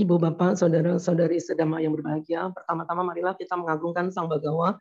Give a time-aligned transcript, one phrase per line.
[0.00, 4.80] Ibu Bapak, Saudara-saudari sedama yang berbahagia, pertama-tama marilah kita mengagungkan Sang Bagawa.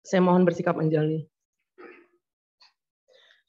[0.00, 1.28] Saya mohon bersikap menjali.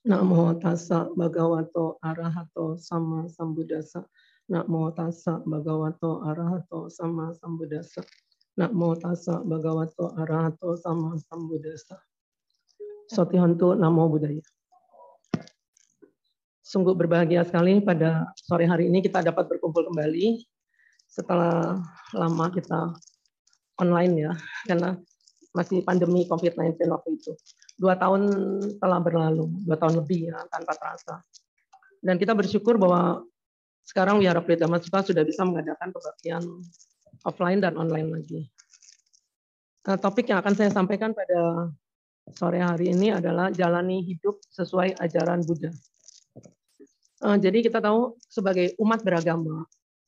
[0.03, 4.03] Namo tassa bhagavato arahato sama sambuddhasa.
[4.51, 8.03] Namo tassa bhagavato arahato sama sambuddhasa.
[8.59, 11.95] Namo tassa bhagavato arahato sama sambuddhasa.
[13.07, 14.43] Sotihantu Namo Buddhaya.
[16.59, 20.54] Sungguh berbahagia sekali pada sore hari ini kita dapat berkumpul kembali
[21.15, 21.79] setelah
[22.11, 22.91] lama kita
[23.79, 24.31] online ya,
[24.67, 24.99] karena
[25.55, 27.31] masih pandemi COVID-19 waktu itu.
[27.79, 28.27] Dua tahun
[28.75, 31.23] telah berlalu, dua tahun lebih ya, tanpa terasa.
[32.03, 33.23] Dan kita bersyukur bahwa
[33.87, 36.43] sekarang Wihara Pelita Masuka sudah bisa mengadakan kebaktian
[37.23, 38.51] offline dan online lagi.
[39.85, 41.71] Nah, topik yang akan saya sampaikan pada
[42.33, 45.69] sore hari ini adalah jalani hidup sesuai ajaran Buddha.
[47.25, 49.63] Eh, jadi kita tahu sebagai umat beragama,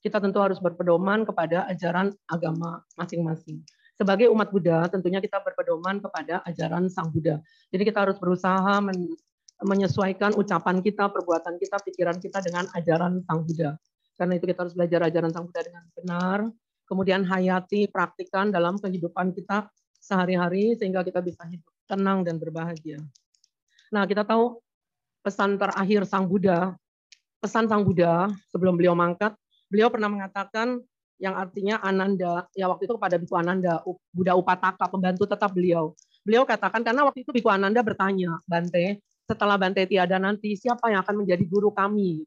[0.08, 3.60] kita tentu harus berpedoman kepada ajaran agama masing-masing
[3.98, 7.42] sebagai umat Buddha, tentunya kita berpedoman kepada ajaran Sang Buddha.
[7.74, 9.10] Jadi kita harus berusaha men
[9.58, 13.74] menyesuaikan ucapan kita, perbuatan kita, pikiran kita dengan ajaran Sang Buddha.
[14.14, 16.40] Karena itu kita harus belajar ajaran Sang Buddha dengan benar,
[16.86, 19.66] kemudian hayati, praktikan dalam kehidupan kita
[19.98, 23.02] sehari-hari sehingga kita bisa hidup tenang dan berbahagia.
[23.90, 24.62] Nah, kita tahu
[25.26, 26.78] pesan terakhir Sang Buddha,
[27.42, 29.34] pesan Sang Buddha sebelum beliau mangkat,
[29.68, 30.82] beliau pernah mengatakan
[31.18, 33.82] yang artinya Ananda, ya waktu itu kepada Biku Ananda,
[34.14, 35.98] Buddha Upataka, pembantu tetap beliau.
[36.22, 41.02] Beliau katakan, karena waktu itu Biku Ananda bertanya, Bante, setelah Bante tiada nanti, siapa yang
[41.02, 42.22] akan menjadi guru kami?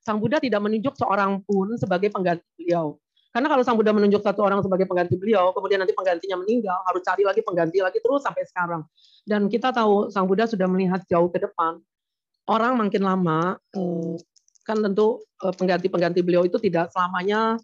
[0.00, 2.96] Sang Buddha tidak menunjuk seorang pun sebagai pengganti beliau.
[3.30, 7.02] Karena kalau Sang Buddha menunjuk satu orang sebagai pengganti beliau, kemudian nanti penggantinya meninggal, harus
[7.06, 8.82] cari lagi pengganti lagi terus sampai sekarang.
[9.22, 11.78] Dan kita tahu Sang Buddha sudah melihat jauh ke depan.
[12.50, 14.18] Orang makin lama, eh,
[14.64, 17.58] kan tentu eh, pengganti-pengganti beliau itu tidak selamanya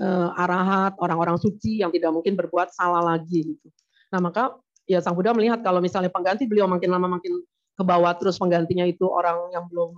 [0.00, 3.68] uh, arahat, orang-orang suci yang tidak mungkin berbuat salah lagi gitu.
[4.10, 4.56] Nah, maka
[4.88, 7.42] ya Sang Buddha melihat kalau misalnya pengganti beliau makin lama makin
[7.76, 9.94] ke bawah terus penggantinya itu orang yang belum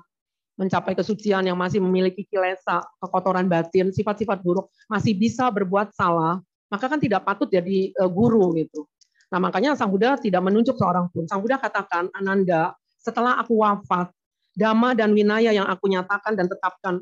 [0.61, 6.87] mencapai kesucian yang masih memiliki kilesa, kekotoran batin, sifat-sifat buruk, masih bisa berbuat salah, maka
[6.93, 8.85] kan tidak patut jadi uh, guru gitu.
[9.33, 11.25] Nah, makanya Sang Buddha tidak menunjuk seorang pun.
[11.25, 14.13] Sang Buddha katakan, Ananda, setelah aku wafat,
[14.53, 17.01] dhamma dan winaya yang aku nyatakan dan tetapkan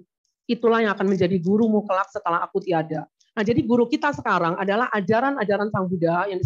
[0.51, 3.07] itulah yang akan menjadi gurumu kelak setelah aku tiada.
[3.39, 6.43] Nah, jadi guru kita sekarang adalah ajaran-ajaran Sang Buddha yang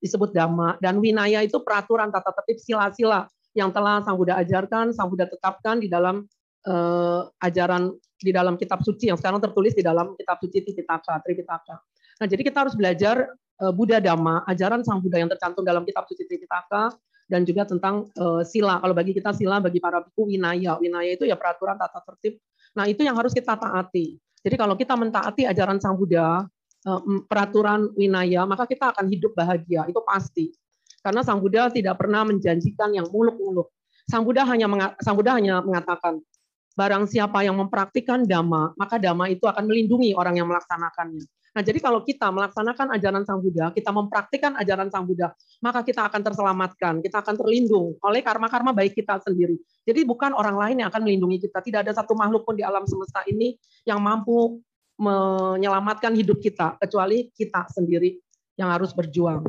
[0.00, 5.12] disebut Dhamma dan Winaya itu peraturan tata tertib sila-sila yang telah Sang Buddha ajarkan, Sang
[5.12, 6.24] Buddha tetapkan di dalam
[6.64, 11.76] uh, ajaran di dalam kitab suci yang sekarang tertulis di dalam kitab suci Tipitaka, Tripitaka.
[12.24, 13.28] Nah, jadi kita harus belajar
[13.60, 16.88] uh, Buddha Dhamma, ajaran Sang Buddha yang tercantum dalam kitab suci Tripitaka
[17.28, 18.80] dan juga tentang uh, sila.
[18.80, 20.76] Kalau bagi kita sila, bagi para biku winaya.
[20.80, 22.40] Winaya itu ya peraturan tata tertib
[22.74, 24.18] Nah, itu yang harus kita taati.
[24.44, 26.44] Jadi kalau kita mentaati ajaran Sang Buddha,
[26.84, 30.50] eh, peraturan winaya, maka kita akan hidup bahagia, itu pasti.
[31.00, 33.70] Karena Sang Buddha tidak pernah menjanjikan yang muluk-muluk.
[34.10, 34.68] Sang Buddha hanya
[35.00, 36.20] Sang Buddha hanya mengatakan,
[36.74, 41.24] barang siapa yang mempraktikkan dhamma, maka dhamma itu akan melindungi orang yang melaksanakannya.
[41.54, 45.30] Nah, jadi kalau kita melaksanakan ajaran Sang Buddha, kita mempraktikkan ajaran Sang Buddha,
[45.62, 49.54] maka kita akan terselamatkan, kita akan terlindung oleh karma-karma baik kita sendiri.
[49.86, 51.62] Jadi bukan orang lain yang akan melindungi kita.
[51.62, 53.54] Tidak ada satu makhluk pun di alam semesta ini
[53.86, 54.58] yang mampu
[54.98, 58.18] menyelamatkan hidup kita, kecuali kita sendiri
[58.58, 59.46] yang harus berjuang.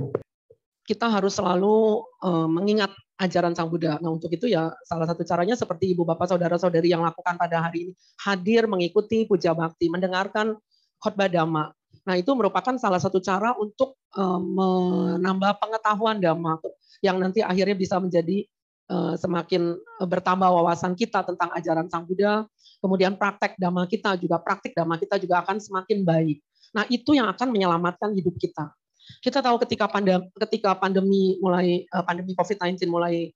[0.85, 3.97] Kita harus selalu eh, mengingat ajaran Sang Buddha.
[3.97, 7.65] Nah untuk itu ya salah satu caranya seperti ibu bapak saudara saudari yang lakukan pada
[7.65, 10.59] hari ini hadir mengikuti puja bakti, mendengarkan
[10.99, 11.71] khotbah dhamma,
[12.03, 16.59] Nah, itu merupakan salah satu cara untuk uh, menambah pengetahuan dhamma
[16.99, 18.43] yang nanti akhirnya bisa menjadi
[18.91, 22.43] uh, semakin bertambah wawasan kita tentang ajaran Sang Buddha.
[22.83, 26.37] Kemudian praktek dhamma kita juga praktik dhamma kita juga akan semakin baik.
[26.75, 28.75] Nah, itu yang akan menyelamatkan hidup kita.
[29.21, 33.31] Kita tahu ketika pandemi ketika pandemi mulai uh, pandemi Covid-19 mulai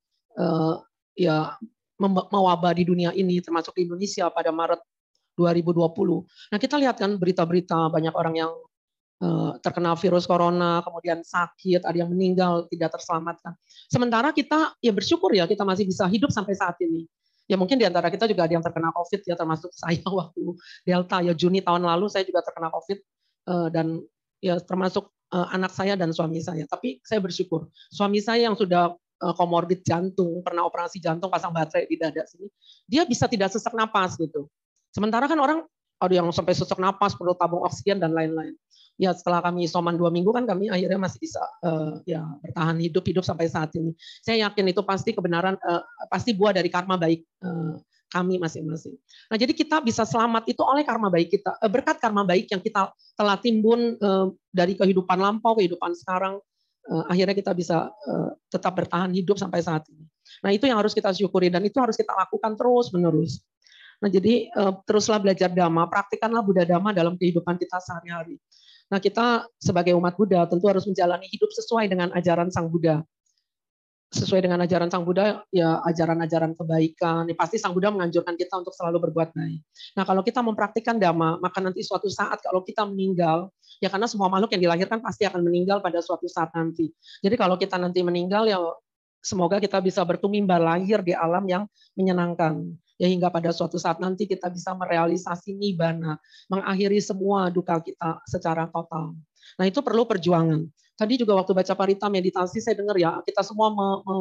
[1.19, 1.51] ya
[2.07, 4.80] mewabah di dunia ini termasuk di Indonesia pada Maret
[5.39, 6.51] 2020.
[6.51, 8.51] Nah kita lihat kan berita-berita banyak orang yang
[9.24, 13.56] eh, terkena virus corona, kemudian sakit, ada yang meninggal, tidak terselamatkan.
[13.88, 17.07] Sementara kita ya bersyukur ya kita masih bisa hidup sampai saat ini.
[17.50, 20.44] Ya mungkin di antara kita juga ada yang terkena COVID ya termasuk saya waktu
[20.86, 23.00] Delta ya Juni tahun lalu saya juga terkena COVID
[23.47, 23.88] eh, dan
[24.44, 26.68] ya termasuk eh, anak saya dan suami saya.
[26.68, 32.00] Tapi saya bersyukur suami saya yang sudah komorbid jantung, pernah operasi jantung pasang baterai di
[32.00, 32.47] dada sini,
[32.88, 34.47] dia bisa tidak sesak napas gitu.
[34.89, 35.59] Sementara kan orang
[36.00, 38.56] ada yang sampai sesak napas, perlu tabung oksigen dan lain-lain.
[39.00, 43.03] Ya setelah kami isoman dua minggu kan kami akhirnya masih bisa uh, ya bertahan hidup
[43.07, 43.95] hidup sampai saat ini.
[44.19, 47.80] Saya yakin itu pasti kebenaran uh, pasti buah dari karma baik uh,
[48.12, 48.97] kami masing-masing.
[49.31, 52.89] Nah, jadi kita bisa selamat itu oleh karma baik kita, berkat karma baik yang kita
[53.13, 54.01] telah timbun
[54.50, 56.41] dari kehidupan lampau, kehidupan sekarang,
[57.06, 57.94] akhirnya kita bisa
[58.50, 60.09] tetap bertahan hidup sampai saat ini.
[60.41, 63.45] Nah, itu yang harus kita syukuri dan itu harus kita lakukan terus-menerus.
[64.00, 64.48] Nah, jadi
[64.88, 68.40] teruslah belajar dhamma, praktikanlah Buddha dhamma dalam kehidupan kita sehari-hari.
[68.90, 73.04] Nah, kita sebagai umat Buddha tentu harus menjalani hidup sesuai dengan ajaran Sang Buddha
[74.10, 77.30] sesuai dengan ajaran Sang Buddha, ya ajaran-ajaran kebaikan.
[77.30, 79.62] Ya, pasti Sang Buddha menganjurkan kita untuk selalu berbuat baik.
[79.94, 84.25] Nah, kalau kita mempraktikkan dhamma, maka nanti suatu saat kalau kita meninggal, ya karena semua
[84.25, 86.90] makhluk yang dilahirkan pasti akan meninggal pada suatu saat nanti.
[87.22, 88.57] Jadi kalau kita nanti meninggal, ya
[89.22, 91.63] semoga kita bisa bertumimba lahir di alam yang
[91.94, 92.66] menyenangkan.
[93.00, 96.19] Ya hingga pada suatu saat nanti kita bisa merealisasi nibbana,
[96.51, 99.16] mengakhiri semua duka kita secara total.
[99.56, 100.68] Nah itu perlu perjuangan.
[101.00, 104.18] Tadi juga waktu baca parita meditasi saya dengar ya kita semua me, me,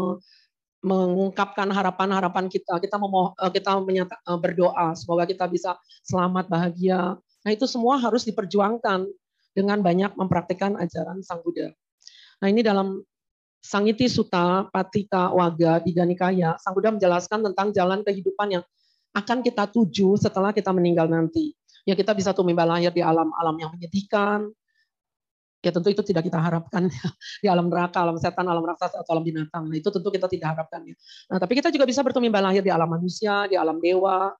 [0.79, 5.75] mengungkapkan harapan-harapan kita, kita memoh, eh, kita menyata, eh, berdoa semoga kita bisa
[6.07, 7.19] selamat bahagia.
[7.19, 9.11] Nah itu semua harus diperjuangkan
[9.59, 11.75] dengan banyak mempraktikkan ajaran Sang Buddha.
[12.39, 13.03] Nah ini dalam
[13.59, 18.65] Sangiti Sutta Patika Waga di Ganikaya, Sang Buddha menjelaskan tentang jalan kehidupan yang
[19.13, 21.53] akan kita tuju setelah kita meninggal nanti.
[21.83, 24.53] Ya kita bisa tumimba lahir di alam-alam yang menyedihkan,
[25.59, 27.07] ya tentu itu tidak kita harapkan ya.
[27.43, 29.67] di alam neraka, alam setan, alam raksasa atau alam binatang.
[29.67, 30.95] Nah, itu tentu kita tidak harapkan ya.
[31.33, 34.31] Nah, tapi kita juga bisa bertumbuh lahir di alam manusia, di alam dewa,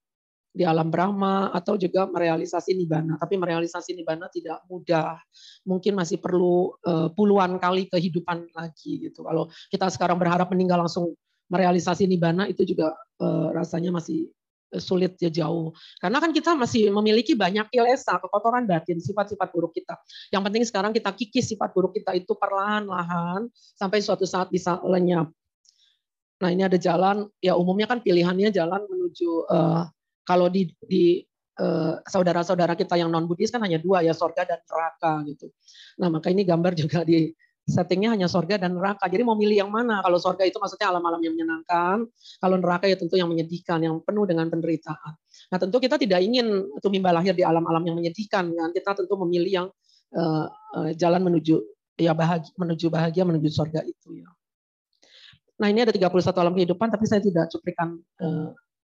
[0.49, 3.21] di alam Brahma atau juga merealisasi nibana.
[3.21, 5.21] Tapi merealisasi nibana tidak mudah.
[5.69, 9.23] Mungkin masih perlu uh, puluhan kali kehidupan lagi gitu.
[9.23, 11.15] Kalau kita sekarang berharap meninggal langsung
[11.49, 14.29] merealisasi nibana itu juga uh, rasanya masih
[14.77, 15.73] sulit ya jauh.
[15.97, 19.97] Karena kan kita masih memiliki banyak kilesa, kekotoran batin, sifat-sifat buruk kita.
[20.29, 25.33] Yang penting sekarang kita kikis sifat buruk kita itu perlahan-lahan sampai suatu saat bisa lenyap.
[26.39, 29.89] Nah ini ada jalan, ya umumnya kan pilihannya jalan menuju uh,
[30.29, 30.69] kalau di,
[31.57, 35.49] uh, saudara-saudara kita yang non Buddhis kan hanya dua ya sorga dan neraka gitu.
[35.97, 37.33] Nah maka ini gambar juga di
[37.69, 39.09] settingnya hanya sorga dan neraka.
[39.09, 40.01] Jadi mau milih yang mana?
[40.01, 42.09] Kalau sorga itu maksudnya alam-alam yang menyenangkan,
[42.41, 45.13] kalau neraka ya tentu yang menyedihkan, yang penuh dengan penderitaan.
[45.53, 48.71] Nah tentu kita tidak ingin tumimba lahir di alam-alam yang menyedihkan, kan?
[48.73, 49.67] kita tentu memilih yang
[50.17, 51.61] uh, uh, jalan menuju
[52.01, 54.29] ya bahagia, menuju bahagia, menuju sorga itu ya.
[55.59, 56.09] Nah ini ada 31
[56.39, 57.99] alam kehidupan, tapi saya tidak cuplikan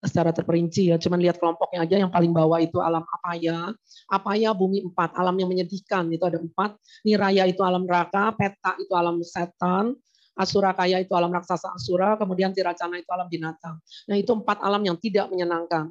[0.05, 3.73] secara terperinci ya, cuman lihat kelompoknya aja yang paling bawah itu alam apa ya,
[4.12, 8.77] apa ya bumi empat, alam yang menyedihkan itu ada empat, niraya itu alam neraka, peta
[8.77, 9.97] itu alam setan,
[10.37, 13.81] asura kaya itu alam raksasa asura, kemudian tiracana itu alam binatang.
[14.06, 15.91] Nah itu empat alam yang tidak menyenangkan.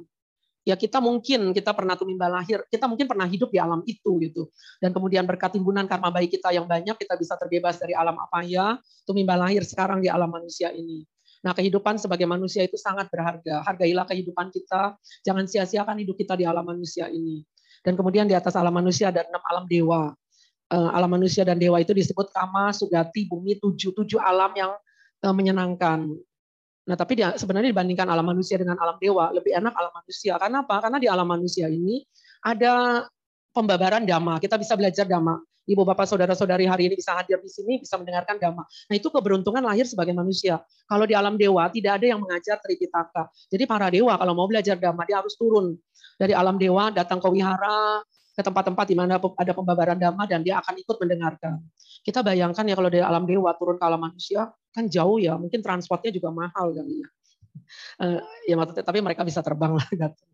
[0.64, 4.48] Ya kita mungkin kita pernah tumimba lahir, kita mungkin pernah hidup di alam itu gitu.
[4.80, 8.40] Dan kemudian berkat timbunan karma baik kita yang banyak, kita bisa terbebas dari alam apa
[8.48, 11.04] ya, tumimba lahir sekarang di alam manusia ini.
[11.44, 13.60] Nah, kehidupan sebagai manusia itu sangat berharga.
[13.68, 17.44] Hargailah kehidupan kita, jangan sia-siakan hidup kita di alam manusia ini.
[17.84, 20.16] Dan kemudian di atas alam manusia ada enam alam dewa.
[20.72, 24.72] Eh, alam manusia dan dewa itu disebut kama, sugati, bumi, tujuh, tujuh alam yang
[25.20, 26.08] eh, menyenangkan.
[26.88, 30.40] Nah, tapi sebenarnya dibandingkan alam manusia dengan alam dewa, lebih enak alam manusia.
[30.40, 30.80] Karena apa?
[30.80, 32.00] Karena di alam manusia ini
[32.40, 33.04] ada
[33.52, 34.40] pembabaran dhamma.
[34.40, 38.36] Kita bisa belajar dhamma ibu bapak saudara-saudari hari ini bisa hadir di sini, bisa mendengarkan
[38.36, 38.64] dhamma.
[38.64, 40.60] Nah itu keberuntungan lahir sebagai manusia.
[40.84, 43.32] Kalau di alam dewa tidak ada yang mengajar Tripitaka.
[43.48, 45.76] Jadi para dewa kalau mau belajar dhamma dia harus turun
[46.20, 48.04] dari alam dewa datang ke wihara,
[48.34, 51.62] ke tempat-tempat di mana ada pembabaran dhamma dan dia akan ikut mendengarkan.
[52.04, 55.62] Kita bayangkan ya kalau dari alam dewa turun ke alam manusia kan jauh ya, mungkin
[55.62, 57.08] transportnya juga mahal kali ya.
[58.02, 60.24] Uh, ya maksudnya tapi mereka bisa terbang lah gitu.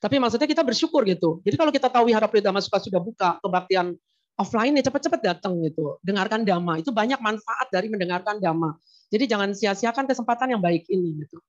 [0.00, 1.44] Tapi maksudnya kita bersyukur gitu.
[1.44, 3.92] Jadi kalau kita tahu Wihara Pridama Suka sudah buka kebaktian
[4.38, 5.98] offline ya cepat-cepat datang gitu.
[6.04, 6.78] Dengarkan dhamma.
[6.78, 8.76] Itu banyak manfaat dari mendengarkan dhamma.
[9.10, 11.42] Jadi jangan sia-siakan kesempatan yang baik ini gitu.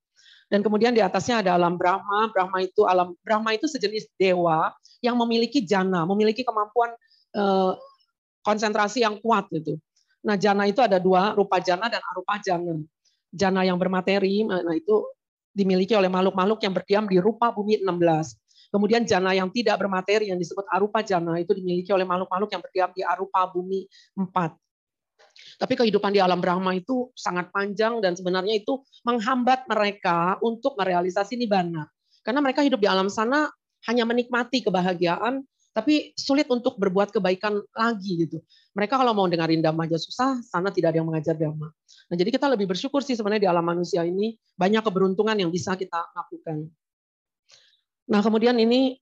[0.52, 2.28] Dan kemudian di atasnya ada alam Brahma.
[2.34, 6.92] Brahma itu alam Brahma itu sejenis dewa yang memiliki jana, memiliki kemampuan
[7.32, 7.72] eh,
[8.44, 9.80] konsentrasi yang kuat gitu.
[10.22, 12.78] Nah, jana itu ada dua, rupa jana dan arupa jana.
[13.32, 15.08] Jana yang bermateri, nah itu
[15.56, 18.36] dimiliki oleh makhluk-makhluk yang berdiam di rupa bumi 16.
[18.72, 22.90] Kemudian jana yang tidak bermateri yang disebut arupa jana itu dimiliki oleh makhluk-makhluk yang berdiam
[22.96, 23.84] di arupa bumi
[24.16, 24.56] empat.
[25.60, 31.36] Tapi kehidupan di alam Brahma itu sangat panjang dan sebenarnya itu menghambat mereka untuk merealisasi
[31.36, 31.86] nibbana.
[32.24, 33.52] Karena mereka hidup di alam sana
[33.90, 38.44] hanya menikmati kebahagiaan, tapi sulit untuk berbuat kebaikan lagi gitu.
[38.76, 41.72] Mereka kalau mau dengerin dhamma aja susah, sana tidak ada yang mengajar dhamma.
[42.12, 45.80] Nah, jadi kita lebih bersyukur sih sebenarnya di alam manusia ini banyak keberuntungan yang bisa
[45.80, 46.68] kita lakukan.
[48.12, 49.00] Nah, kemudian ini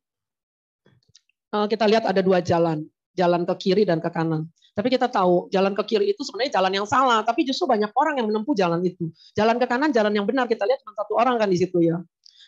[1.50, 2.86] eh, kita lihat ada dua jalan,
[3.18, 4.46] jalan ke kiri dan ke kanan.
[4.78, 8.22] Tapi kita tahu jalan ke kiri itu sebenarnya jalan yang salah, tapi justru banyak orang
[8.22, 9.12] yang menempuh jalan itu.
[9.36, 10.48] Jalan ke kanan, jalan yang benar.
[10.48, 12.00] Kita lihat cuma satu orang kan di situ ya.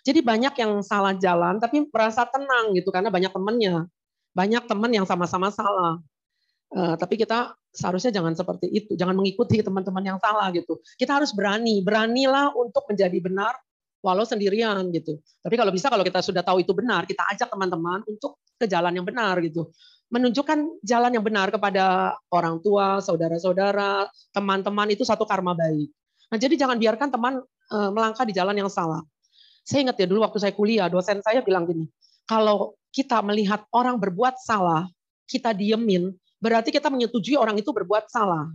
[0.02, 3.86] Jadi banyak yang salah jalan tapi merasa tenang gitu karena banyak temannya.
[4.32, 6.00] Banyak teman yang sama-sama salah.
[6.72, 10.80] Uh, tapi kita seharusnya jangan seperti itu, jangan mengikuti teman-teman yang salah gitu.
[10.96, 13.60] Kita harus berani, beranilah untuk menjadi benar
[14.02, 15.22] walau sendirian gitu.
[15.42, 18.94] Tapi kalau bisa kalau kita sudah tahu itu benar, kita ajak teman-teman untuk ke jalan
[18.98, 19.70] yang benar gitu
[20.12, 25.88] menunjukkan jalan yang benar kepada orang tua, saudara-saudara, teman-teman itu satu karma baik.
[26.28, 27.34] Nah, jadi jangan biarkan teman
[27.72, 29.00] eh, melangkah di jalan yang salah.
[29.64, 31.88] Saya ingat ya dulu waktu saya kuliah, dosen saya bilang gini,
[32.28, 34.84] kalau kita melihat orang berbuat salah,
[35.32, 36.12] kita diemin,
[36.44, 38.52] berarti kita menyetujui orang itu berbuat salah.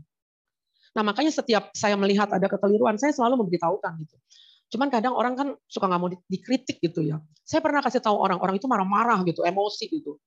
[0.92, 4.16] Nah, makanya setiap saya melihat ada kekeliruan, saya selalu memberitahukan gitu.
[4.66, 7.22] Cuman kadang orang kan suka nggak mau dikritik gitu ya.
[7.46, 10.18] Saya pernah kasih tahu orang, orang itu marah-marah gitu, emosi gitu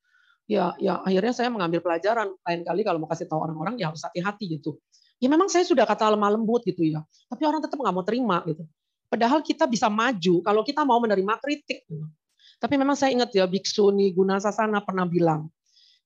[0.49, 4.01] ya ya akhirnya saya mengambil pelajaran lain kali kalau mau kasih tahu orang-orang ya harus
[4.01, 4.81] hati-hati gitu
[5.21, 8.41] ya memang saya sudah kata lemah lembut gitu ya tapi orang tetap nggak mau terima
[8.49, 8.65] gitu
[9.13, 12.09] padahal kita bisa maju kalau kita mau menerima kritik gitu.
[12.57, 15.53] tapi memang saya ingat ya biksu Guna Sasana pernah bilang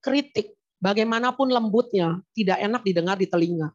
[0.03, 3.71] kritik bagaimanapun lembutnya tidak enak didengar di telinga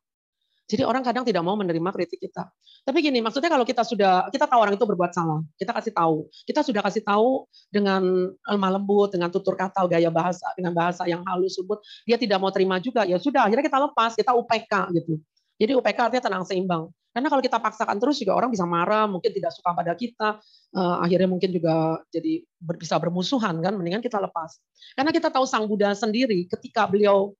[0.68, 2.44] jadi orang kadang tidak mau menerima kritik kita.
[2.84, 6.28] Tapi gini, maksudnya kalau kita sudah kita tahu orang itu berbuat salah, kita kasih tahu.
[6.44, 8.04] Kita sudah kasih tahu dengan
[8.44, 12.52] lemah lembut, dengan tutur kata, gaya bahasa, dengan bahasa yang halus, lembut, dia tidak mau
[12.52, 13.08] terima juga.
[13.08, 15.16] Ya sudah, akhirnya kita lepas, kita UPK gitu.
[15.56, 16.92] Jadi UPK artinya tenang seimbang.
[17.16, 20.38] Karena kalau kita paksakan terus juga orang bisa marah, mungkin tidak suka pada kita,
[20.76, 23.72] uh, akhirnya mungkin juga jadi ber, bisa bermusuhan kan.
[23.72, 24.60] Mendingan kita lepas.
[24.92, 27.32] Karena kita tahu Sang Buddha sendiri ketika beliau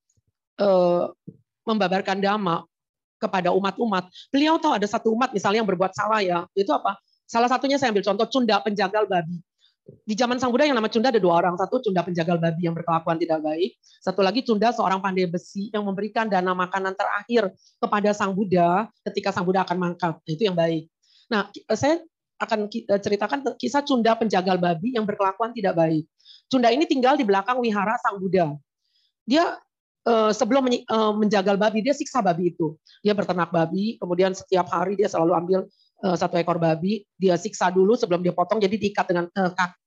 [0.59, 1.13] uh,
[1.69, 2.65] membabarkan dhamma,
[3.19, 4.09] kepada umat-umat.
[4.31, 6.47] Beliau tahu ada satu umat misalnya yang berbuat salah ya.
[6.55, 6.97] Itu apa?
[7.29, 9.43] Salah satunya saya ambil contoh Cunda penjagal babi.
[10.05, 11.57] Di zaman Sang Buddha yang nama Cunda ada dua orang.
[11.57, 13.77] Satu Cunda penjagal babi yang berkelakuan tidak baik.
[13.83, 19.33] Satu lagi Cunda seorang pandai besi yang memberikan dana makanan terakhir kepada Sang Buddha ketika
[19.33, 20.15] Sang Buddha akan mangkat.
[20.29, 20.89] Itu yang baik.
[21.33, 22.05] Nah, saya
[22.39, 22.69] akan
[23.01, 26.05] ceritakan kisah Cunda penjagal babi yang berkelakuan tidak baik.
[26.49, 28.57] Cunda ini tinggal di belakang wihara Sang Buddha.
[29.29, 29.57] Dia
[30.09, 32.81] Eh, sebelum eh, menjagal babi dia siksa babi itu.
[33.05, 35.61] Dia berternak babi, kemudian setiap hari dia selalu ambil
[36.01, 39.29] eh, satu ekor babi, dia siksa dulu sebelum dia potong, jadi diikat dengan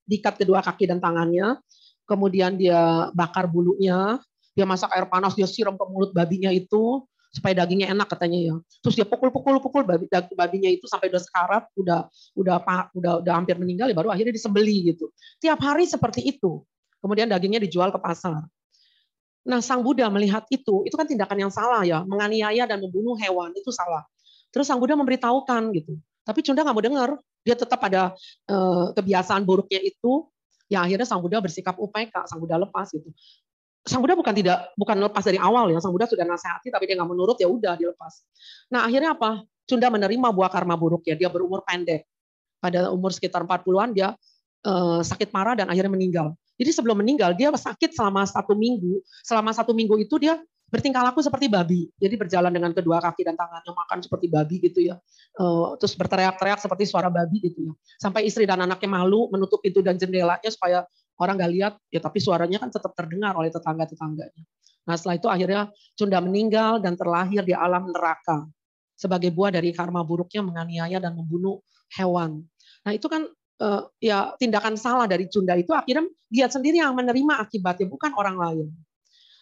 [0.05, 1.57] diikat kedua kaki dan tangannya,
[2.05, 4.21] kemudian dia bakar bulunya,
[4.53, 7.01] dia masak air panas, dia siram ke mulut babinya itu
[7.31, 8.55] supaya dagingnya enak katanya ya.
[8.85, 10.05] Terus dia pukul-pukul pukul babi,
[10.37, 12.05] babinya itu sampai udah sekarat, udah
[12.37, 12.55] udah
[12.93, 15.09] udah udah hampir meninggal, ya baru akhirnya disembeli gitu.
[15.41, 16.61] Tiap hari seperti itu.
[17.01, 18.45] Kemudian dagingnya dijual ke pasar.
[19.41, 23.49] Nah, Sang Buddha melihat itu, itu kan tindakan yang salah ya, menganiaya dan membunuh hewan
[23.57, 24.05] itu salah.
[24.53, 25.97] Terus Sang Buddha memberitahukan gitu.
[26.21, 27.09] Tapi Cunda nggak mau dengar,
[27.41, 28.13] dia tetap ada
[28.45, 30.29] eh, kebiasaan buruknya itu.
[30.69, 33.09] Ya akhirnya Sang Buddha bersikap UPK, Sang Buddha lepas gitu.
[33.81, 36.95] Sang Buddha bukan tidak bukan lepas dari awal ya, Sang Buddha sudah nasihati tapi dia
[37.01, 38.21] nggak menurut ya udah dilepas.
[38.69, 39.41] Nah akhirnya apa?
[39.65, 42.05] Cunda menerima buah karma buruk ya, dia berumur pendek.
[42.61, 44.13] Pada umur sekitar 40-an dia
[44.61, 46.37] eh, sakit parah dan akhirnya meninggal.
[46.61, 49.01] Jadi sebelum meninggal dia sakit selama satu minggu.
[49.25, 50.37] Selama satu minggu itu dia
[50.69, 51.89] bertingkah laku seperti babi.
[51.97, 54.95] Jadi berjalan dengan kedua kaki dan tangannya makan seperti babi gitu ya.
[55.41, 57.73] Eh, terus berteriak-teriak seperti suara babi gitu ya.
[57.97, 60.85] Sampai istri dan anaknya malu menutup pintu dan jendelanya supaya
[61.17, 61.73] orang nggak lihat.
[61.89, 64.43] Ya tapi suaranya kan tetap terdengar oleh tetangga-tetangganya.
[64.85, 68.45] Nah setelah itu akhirnya Cunda meninggal dan terlahir di alam neraka
[69.01, 71.57] sebagai buah dari karma buruknya menganiaya dan membunuh
[71.97, 72.45] hewan.
[72.85, 73.25] Nah itu kan
[74.01, 78.67] ya tindakan salah dari Cunda itu akhirnya dia sendiri yang menerima akibatnya bukan orang lain.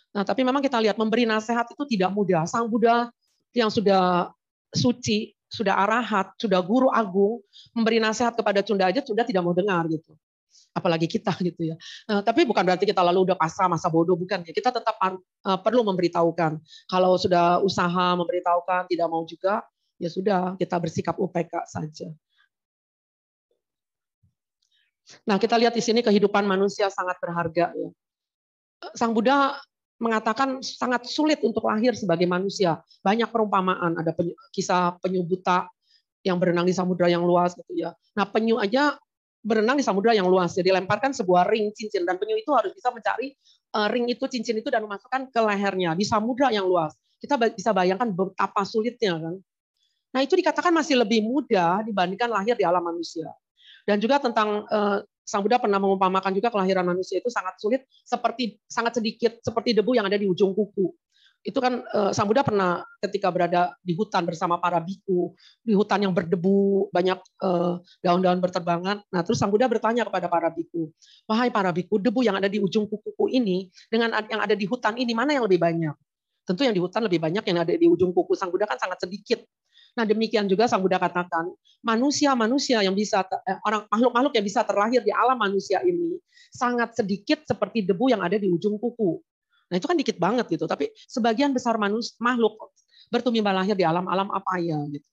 [0.10, 2.44] Nah, tapi memang kita lihat memberi nasihat itu tidak mudah.
[2.50, 3.14] Sang Buddha
[3.54, 4.34] yang sudah
[4.74, 7.42] suci, sudah arahat, sudah guru agung,
[7.78, 10.18] memberi nasihat kepada Cunda aja Cunda tidak mau dengar gitu.
[10.74, 11.76] Apalagi kita gitu ya.
[12.10, 14.52] Nah, tapi bukan berarti kita lalu udah pasrah masa bodoh bukan ya.
[14.54, 16.58] Kita tetap uh, perlu memberitahukan.
[16.90, 19.62] Kalau sudah usaha memberitahukan tidak mau juga
[20.00, 22.10] ya sudah kita bersikap UPK saja.
[25.26, 27.74] Nah, kita lihat di sini kehidupan manusia sangat berharga.
[27.74, 27.90] Ya.
[28.96, 29.58] Sang Buddha
[30.00, 32.80] mengatakan sangat sulit untuk lahir sebagai manusia.
[33.04, 35.68] Banyak perumpamaan, ada penyu, kisah penyu buta
[36.24, 37.92] yang berenang di samudra yang luas gitu ya.
[38.16, 38.96] Nah, penyu aja
[39.44, 40.56] berenang di samudra yang luas.
[40.56, 43.36] Jadi lemparkan sebuah ring cincin dan penyu itu harus bisa mencari
[43.76, 46.96] uh, ring itu cincin itu dan memasukkan ke lehernya di samudra yang luas.
[47.20, 49.36] Kita bisa bayangkan betapa sulitnya kan.
[50.10, 53.30] Nah, itu dikatakan masih lebih mudah dibandingkan lahir di alam manusia.
[53.90, 58.62] Dan juga tentang uh, Sang Buddha pernah mengumpamakan juga kelahiran manusia itu sangat sulit, seperti
[58.70, 60.94] sangat sedikit seperti debu yang ada di ujung kuku.
[61.42, 65.34] Itu kan uh, Sang Buddha pernah ketika berada di hutan bersama para biku,
[65.66, 69.02] di hutan yang berdebu, banyak daun daun-daun berterbangan.
[69.10, 70.94] Nah, terus Sang Buddha bertanya kepada para biku,
[71.26, 75.02] "Wahai para biku, debu yang ada di ujung kuku ini dengan yang ada di hutan
[75.02, 75.98] ini mana yang lebih banyak?"
[76.46, 79.06] Tentu yang di hutan lebih banyak, yang ada di ujung kuku Sang Buddha kan sangat
[79.06, 79.46] sedikit.
[79.98, 81.50] Nah demikian juga Sang Buddha katakan,
[81.82, 86.20] manusia-manusia yang bisa, eh, orang makhluk-makhluk yang bisa terlahir di alam manusia ini
[86.52, 89.22] sangat sedikit seperti debu yang ada di ujung kuku.
[89.70, 92.58] Nah itu kan dikit banget gitu, tapi sebagian besar manusia, makhluk
[93.10, 95.08] bertumbuh lahir di alam-alam apa ya gitu.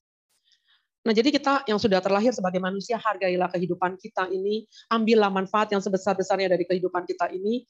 [1.06, 5.78] Nah, jadi kita yang sudah terlahir sebagai manusia, hargailah kehidupan kita ini, ambillah manfaat yang
[5.78, 7.62] sebesar-besarnya dari kehidupan kita ini,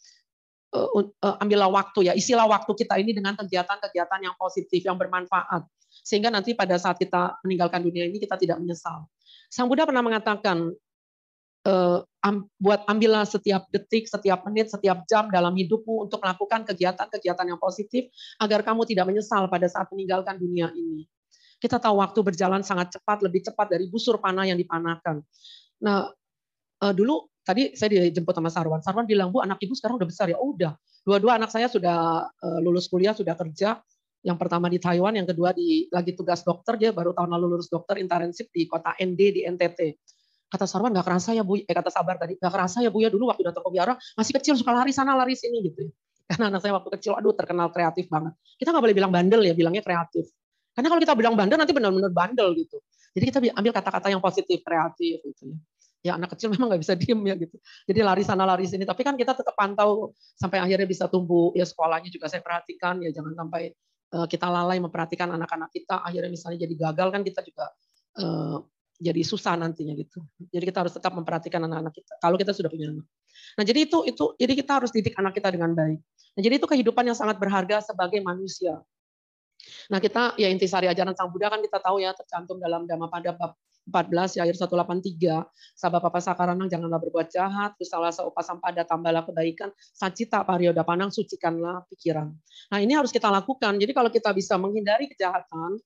[1.21, 5.65] ambillah waktu ya, isilah waktu kita ini dengan kegiatan-kegiatan yang positif, yang bermanfaat.
[6.07, 9.09] Sehingga nanti pada saat kita meninggalkan dunia ini, kita tidak menyesal.
[9.49, 10.71] Sang Buddha pernah mengatakan,
[11.67, 11.99] uh,
[12.59, 18.11] buat ambillah setiap detik, setiap menit, setiap jam dalam hidupmu untuk melakukan kegiatan-kegiatan yang positif,
[18.43, 21.07] agar kamu tidak menyesal pada saat meninggalkan dunia ini.
[21.57, 25.25] Kita tahu waktu berjalan sangat cepat, lebih cepat dari busur panah yang dipanahkan.
[25.81, 26.13] Nah,
[26.93, 28.83] dulu tadi saya dijemput sama Sarwan.
[28.83, 30.37] Sarwan bilang, Bu, anak ibu sekarang udah besar ya.
[30.43, 30.75] Oh, udah.
[31.07, 33.79] Dua-dua anak saya sudah uh, lulus kuliah, sudah kerja.
[34.27, 36.75] Yang pertama di Taiwan, yang kedua di lagi tugas dokter.
[36.75, 39.81] Dia baru tahun lalu lulus dokter internship di kota ND di NTT.
[40.51, 43.11] Kata Sarwan, nggak kerasa ya Bu, eh kata Sabar tadi, nggak kerasa ya Bu ya
[43.11, 45.87] dulu waktu datang ke biara masih kecil suka lari sana lari sini gitu.
[45.87, 45.91] Ya.
[46.35, 48.35] Karena anak saya waktu kecil, aduh terkenal kreatif banget.
[48.59, 50.27] Kita nggak boleh bilang bandel ya, bilangnya kreatif.
[50.75, 52.83] Karena kalau kita bilang bandel nanti benar-benar bandel gitu.
[53.15, 55.57] Jadi kita ambil kata-kata yang positif, kreatif gitu ya.
[56.07, 57.59] Ya anak kecil memang nggak bisa diem ya gitu.
[57.91, 58.87] Jadi lari sana lari sini.
[58.87, 61.51] Tapi kan kita tetap pantau sampai akhirnya bisa tumbuh.
[61.59, 63.75] Ya sekolahnya juga saya perhatikan ya jangan sampai
[64.15, 65.99] uh, kita lalai memperhatikan anak-anak kita.
[66.07, 67.67] Akhirnya misalnya jadi gagal kan kita juga
[68.23, 68.63] uh,
[68.97, 70.23] jadi susah nantinya gitu.
[70.39, 72.15] Jadi kita harus tetap memperhatikan anak-anak kita.
[72.23, 73.07] Kalau kita sudah punya anak.
[73.61, 76.01] Nah jadi itu itu jadi kita harus didik anak kita dengan baik.
[76.37, 78.81] Nah jadi itu kehidupan yang sangat berharga sebagai manusia.
[79.93, 83.57] Nah kita ya intisari ajaran Sang Buddha kan kita tahu ya tercantum dalam Dhammapada bab
[83.87, 85.47] 14 ya ayat 183
[85.79, 87.79] sabab papa sakaranang janganlah berbuat jahat.
[87.79, 89.71] Kusalah seupa sampada tambahlah kebaikan.
[89.79, 92.35] Sacita parioda panang sucikanlah pikiran.
[92.75, 93.79] Nah ini harus kita lakukan.
[93.79, 95.79] Jadi kalau kita bisa menghindari kejahatan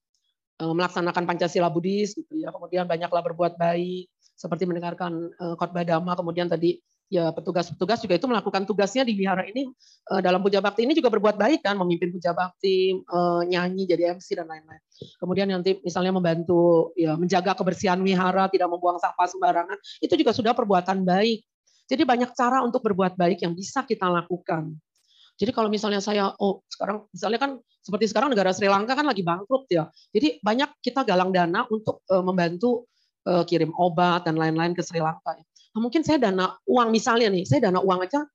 [0.65, 6.17] eh, melaksanakan pancasila Buddhis gitu ya kemudian banyaklah berbuat baik seperti mendengarkan eh, khotbah dhamma
[6.17, 9.67] kemudian tadi ya petugas-petugas juga itu melakukan tugasnya di wihara ini
[10.15, 14.15] eh, dalam puja bakti ini juga berbuat baik kan memimpin puja bakti eh, nyanyi jadi
[14.15, 14.81] MC dan lain-lain.
[15.19, 20.55] Kemudian nanti misalnya membantu ya menjaga kebersihan wihara tidak membuang sampah sembarangan itu juga sudah
[20.55, 21.43] perbuatan baik.
[21.91, 24.71] Jadi banyak cara untuk berbuat baik yang bisa kita lakukan.
[25.35, 27.51] Jadi kalau misalnya saya oh sekarang misalnya kan
[27.83, 29.91] seperti sekarang negara Sri Lanka kan lagi bangkrut ya.
[30.15, 32.87] Jadi banyak kita galang dana untuk eh, membantu
[33.21, 37.71] kirim obat dan lain-lain ke Sri Lanka Nah, mungkin saya dana uang misalnya nih, saya
[37.71, 38.27] dana uang aja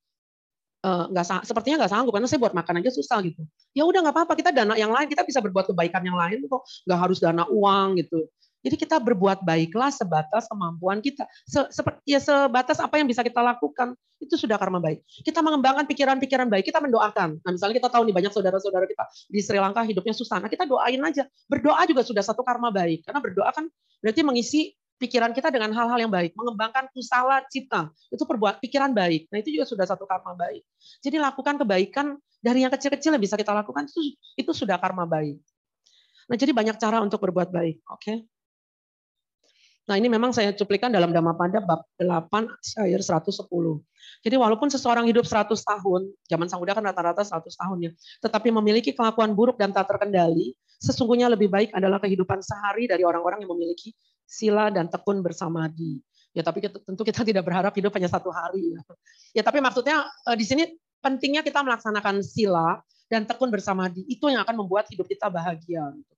[0.86, 3.43] eh, nggak uh, sepertinya nggak sanggup karena saya buat makan aja susah gitu.
[3.76, 6.63] Ya udah nggak apa-apa kita dana yang lain kita bisa berbuat kebaikan yang lain kok
[6.88, 8.30] nggak harus dana uang gitu.
[8.65, 11.30] Jadi kita berbuat baiklah sebatas kemampuan kita.
[11.45, 15.06] Se, seperti ya sebatas apa yang bisa kita lakukan itu sudah karma baik.
[15.21, 17.45] Kita mengembangkan pikiran-pikiran baik, kita mendoakan.
[17.45, 20.41] Nah, misalnya kita tahu nih banyak saudara-saudara kita di Sri Lanka hidupnya susah.
[20.41, 21.30] Nah, kita doain aja.
[21.45, 23.06] Berdoa juga sudah satu karma baik.
[23.06, 23.69] Karena berdoa kan
[24.02, 29.28] berarti mengisi pikiran kita dengan hal-hal yang baik, mengembangkan kusala cita, itu perbuat pikiran baik.
[29.32, 30.64] Nah, itu juga sudah satu karma baik.
[31.04, 35.36] Jadi lakukan kebaikan dari yang kecil-kecil yang bisa kita lakukan itu itu sudah karma baik.
[36.26, 38.02] Nah, jadi banyak cara untuk berbuat baik, oke?
[38.02, 38.18] Okay?
[39.86, 42.50] Nah, ini memang saya cuplikan dalam Dhammapada bab 8
[42.82, 43.46] ayat 110.
[44.26, 47.92] Jadi walaupun seseorang hidup 100 tahun, zaman Sang Buddha kan rata-rata 100 tahun ya,
[48.26, 53.46] tetapi memiliki kelakuan buruk dan tak terkendali, sesungguhnya lebih baik adalah kehidupan sehari dari orang-orang
[53.46, 53.94] yang memiliki
[54.26, 56.02] sila dan tekun bersama di.
[56.36, 58.76] Ya tapi kita, tentu kita tidak berharap hidup hanya satu hari.
[58.76, 58.82] Ya,
[59.40, 60.68] ya tapi maksudnya eh, di sini
[61.00, 65.94] pentingnya kita melaksanakan sila dan tekun bersama di itu yang akan membuat hidup kita bahagia.
[65.96, 66.14] Gitu.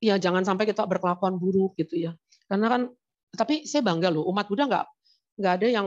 [0.00, 2.12] Ya jangan sampai kita berkelakuan buruk gitu ya.
[2.46, 2.82] Karena kan
[3.34, 4.86] tapi saya bangga loh umat Buddha nggak
[5.40, 5.86] nggak ada yang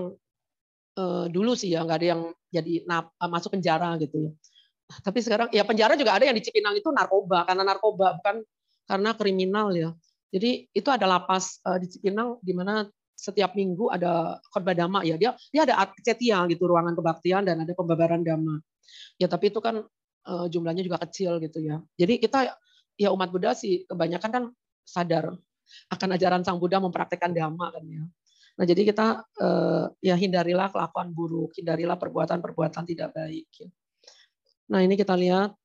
[0.98, 2.22] uh, dulu sih ya nggak ada yang
[2.54, 4.32] jadi nap, masuk penjara gitu ya.
[5.02, 8.46] Tapi sekarang ya penjara juga ada yang di Cipinang itu narkoba karena narkoba bukan
[8.86, 9.90] karena kriminal ya.
[10.34, 15.16] Jadi itu ada lapas uh, di Cipinang di mana setiap minggu ada khotbah dhamma ya.
[15.16, 18.58] Dia dia ada cetia gitu ruangan kebaktian dan ada pembabaran dhamma.
[19.22, 19.86] Ya tapi itu kan
[20.26, 21.78] uh, jumlahnya juga kecil gitu ya.
[21.96, 22.58] Jadi kita
[22.98, 24.44] ya umat Buddha sih kebanyakan kan
[24.84, 25.38] sadar
[25.94, 28.04] akan ajaran Sang Buddha mempraktekkan dhamma kan ya.
[28.54, 33.50] Nah, jadi kita uh, ya hindarilah kelakuan buruk, hindarilah perbuatan-perbuatan tidak baik.
[33.58, 33.70] Ya.
[34.70, 35.58] Nah, ini kita lihat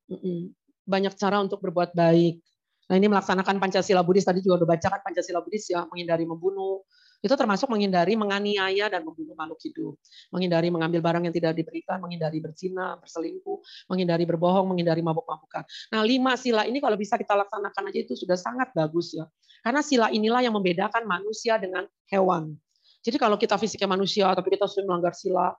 [0.89, 2.41] banyak cara untuk berbuat baik.
[2.89, 6.83] Nah ini melaksanakan Pancasila Buddhis tadi juga udah baca kan Pancasila Buddhis ya menghindari membunuh
[7.19, 9.99] itu termasuk menghindari menganiaya dan membunuh makhluk hidup,
[10.31, 13.59] menghindari mengambil barang yang tidak diberikan, menghindari berzina, berselingkuh,
[13.91, 15.67] menghindari berbohong, menghindari mabuk-mabukan.
[15.91, 19.27] Nah lima sila ini kalau bisa kita laksanakan aja itu sudah sangat bagus ya,
[19.67, 22.55] karena sila inilah yang membedakan manusia dengan hewan.
[23.03, 25.51] Jadi kalau kita fisiknya manusia tapi kita sudah melanggar sila,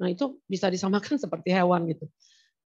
[0.00, 2.08] nah itu bisa disamakan seperti hewan gitu.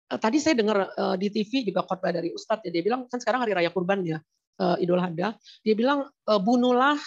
[0.08, 3.20] Eh, tadi saya dengar eh, di TV juga khotbah dari Ustadz ya dia bilang kan
[3.20, 4.20] sekarang hari raya kurban ya.
[4.58, 6.98] uh, Idul Adha, dia bilang uh, bunuhlah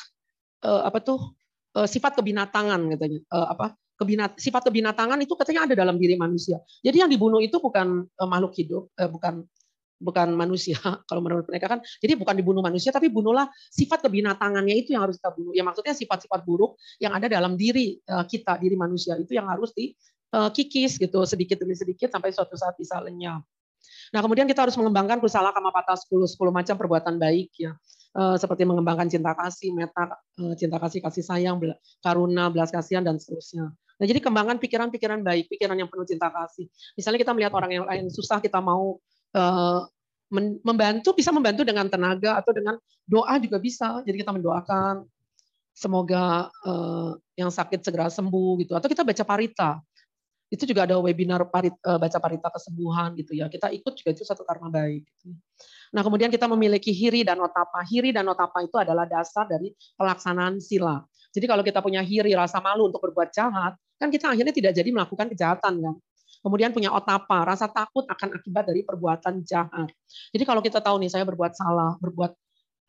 [0.63, 1.35] uh, apa tuh
[1.75, 3.21] uh, sifat kebinatangan katanya.
[3.27, 6.63] Uh, apa kebinat sifat kebinatangan itu katanya ada dalam diri manusia.
[6.79, 9.43] Jadi yang dibunuh itu bukan uh, makhluk hidup, uh, bukan
[10.01, 14.97] bukan manusia kalau menurut mereka kan jadi bukan dibunuh manusia tapi bunuhlah sifat kebinatangannya itu
[14.97, 18.81] yang harus kita bunuh ya maksudnya sifat-sifat buruk yang ada dalam diri eh, kita diri
[18.81, 20.51] manusia itu yang harus dikikis eh,
[20.97, 23.43] gitu sedikit demi sedikit sampai suatu saat bisa lenyap
[24.11, 27.73] nah kemudian kita harus mengembangkan kusala kama patah 10 10 macam perbuatan baik ya
[28.19, 30.16] eh, seperti mengembangkan cinta kasih meta
[30.57, 31.57] cinta kasih kasih sayang
[32.03, 36.64] karuna belas kasihan dan seterusnya Nah, jadi kembangkan pikiran-pikiran baik, pikiran yang penuh cinta kasih.
[36.97, 38.97] Misalnya kita melihat orang yang lain susah, kita mau
[39.31, 39.83] Eh,
[40.62, 43.99] membantu bisa membantu dengan tenaga atau dengan doa juga bisa.
[44.07, 45.03] Jadi kita mendoakan
[45.75, 46.47] semoga
[47.35, 48.79] yang sakit segera sembuh gitu.
[48.79, 49.83] Atau kita baca parita.
[50.51, 53.47] Itu juga ada webinar parit, uh, baca parita kesembuhan gitu ya.
[53.47, 55.07] Kita ikut juga itu satu karma baik.
[55.07, 55.31] Gitu.
[55.95, 57.87] Nah kemudian kita memiliki hiri dan otapa.
[57.87, 61.07] Hiri dan otapa itu adalah dasar dari pelaksanaan sila.
[61.31, 64.91] Jadi kalau kita punya hiri rasa malu untuk berbuat jahat, kan kita akhirnya tidak jadi
[64.91, 65.95] melakukan kejahatan kan.
[66.41, 69.93] Kemudian punya otapa, rasa takut akan akibat dari perbuatan jahat.
[70.35, 72.33] Jadi kalau kita tahu nih saya berbuat salah, berbuat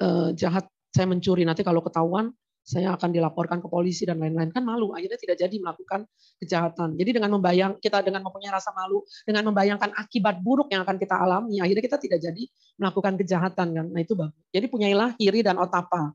[0.01, 4.53] uh, jahat, saya mencuri, nanti kalau ketahuan saya akan dilaporkan ke polisi dan lain-lain.
[4.53, 6.05] Kan malu akhirnya tidak jadi melakukan
[6.39, 6.95] kejahatan.
[6.95, 11.15] Jadi dengan membayang kita dengan mempunyai rasa malu dengan membayangkan akibat buruk yang akan kita
[11.17, 12.43] alami akhirnya kita tidak jadi
[12.77, 13.85] melakukan kejahatan kan?
[13.89, 14.37] Nah itu bagus.
[14.53, 16.13] Jadi punyailah kiri dan otapa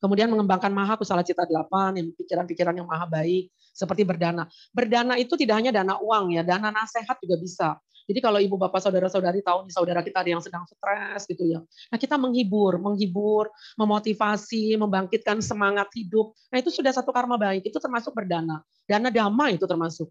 [0.00, 4.48] kemudian mengembangkan maha kusala cita delapan yang pikiran-pikiran yang maha baik seperti berdana.
[4.72, 7.68] Berdana itu tidak hanya dana uang ya, dana nasihat juga bisa.
[8.10, 11.62] Jadi kalau ibu bapak saudara-saudari tahu nih saudara kita ada yang sedang stres gitu ya.
[11.62, 13.46] Nah kita menghibur, menghibur,
[13.78, 16.34] memotivasi, membangkitkan semangat hidup.
[16.50, 18.66] Nah itu sudah satu karma baik, itu termasuk berdana.
[18.82, 20.10] Dana dama itu termasuk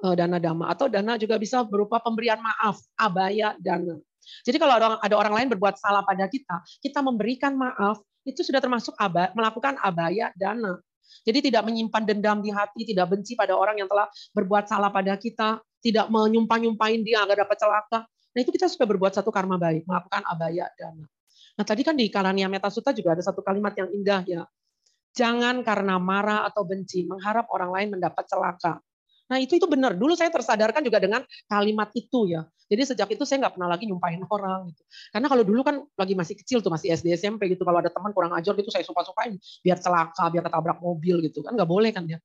[0.00, 4.00] eh, dana dama atau dana juga bisa berupa pemberian maaf, abaya dana.
[4.48, 8.40] Jadi kalau ada orang, ada orang lain berbuat salah pada kita, kita memberikan maaf, itu
[8.40, 10.80] sudah termasuk aba, melakukan abaya dana.
[11.24, 15.16] Jadi tidak menyimpan dendam di hati, tidak benci pada orang yang telah berbuat salah pada
[15.16, 17.98] kita, tidak menyumpah-nyumpahin dia agar dapat celaka.
[18.04, 21.06] Nah itu kita sudah berbuat satu karma baik, melakukan abaya dana.
[21.54, 24.42] Nah tadi kan di Karania Metasuta juga ada satu kalimat yang indah ya.
[25.14, 28.82] Jangan karena marah atau benci mengharap orang lain mendapat celaka.
[29.30, 29.96] Nah itu itu benar.
[29.96, 32.44] Dulu saya tersadarkan juga dengan kalimat itu ya.
[32.64, 34.82] Jadi sejak itu saya nggak pernah lagi nyumpahin orang gitu.
[35.12, 37.64] Karena kalau dulu kan lagi masih kecil tuh masih SD SMP gitu.
[37.64, 41.52] Kalau ada teman kurang ajar gitu saya sumpah-sumpahin biar celaka, biar ketabrak mobil gitu kan
[41.56, 42.20] nggak boleh kan ya.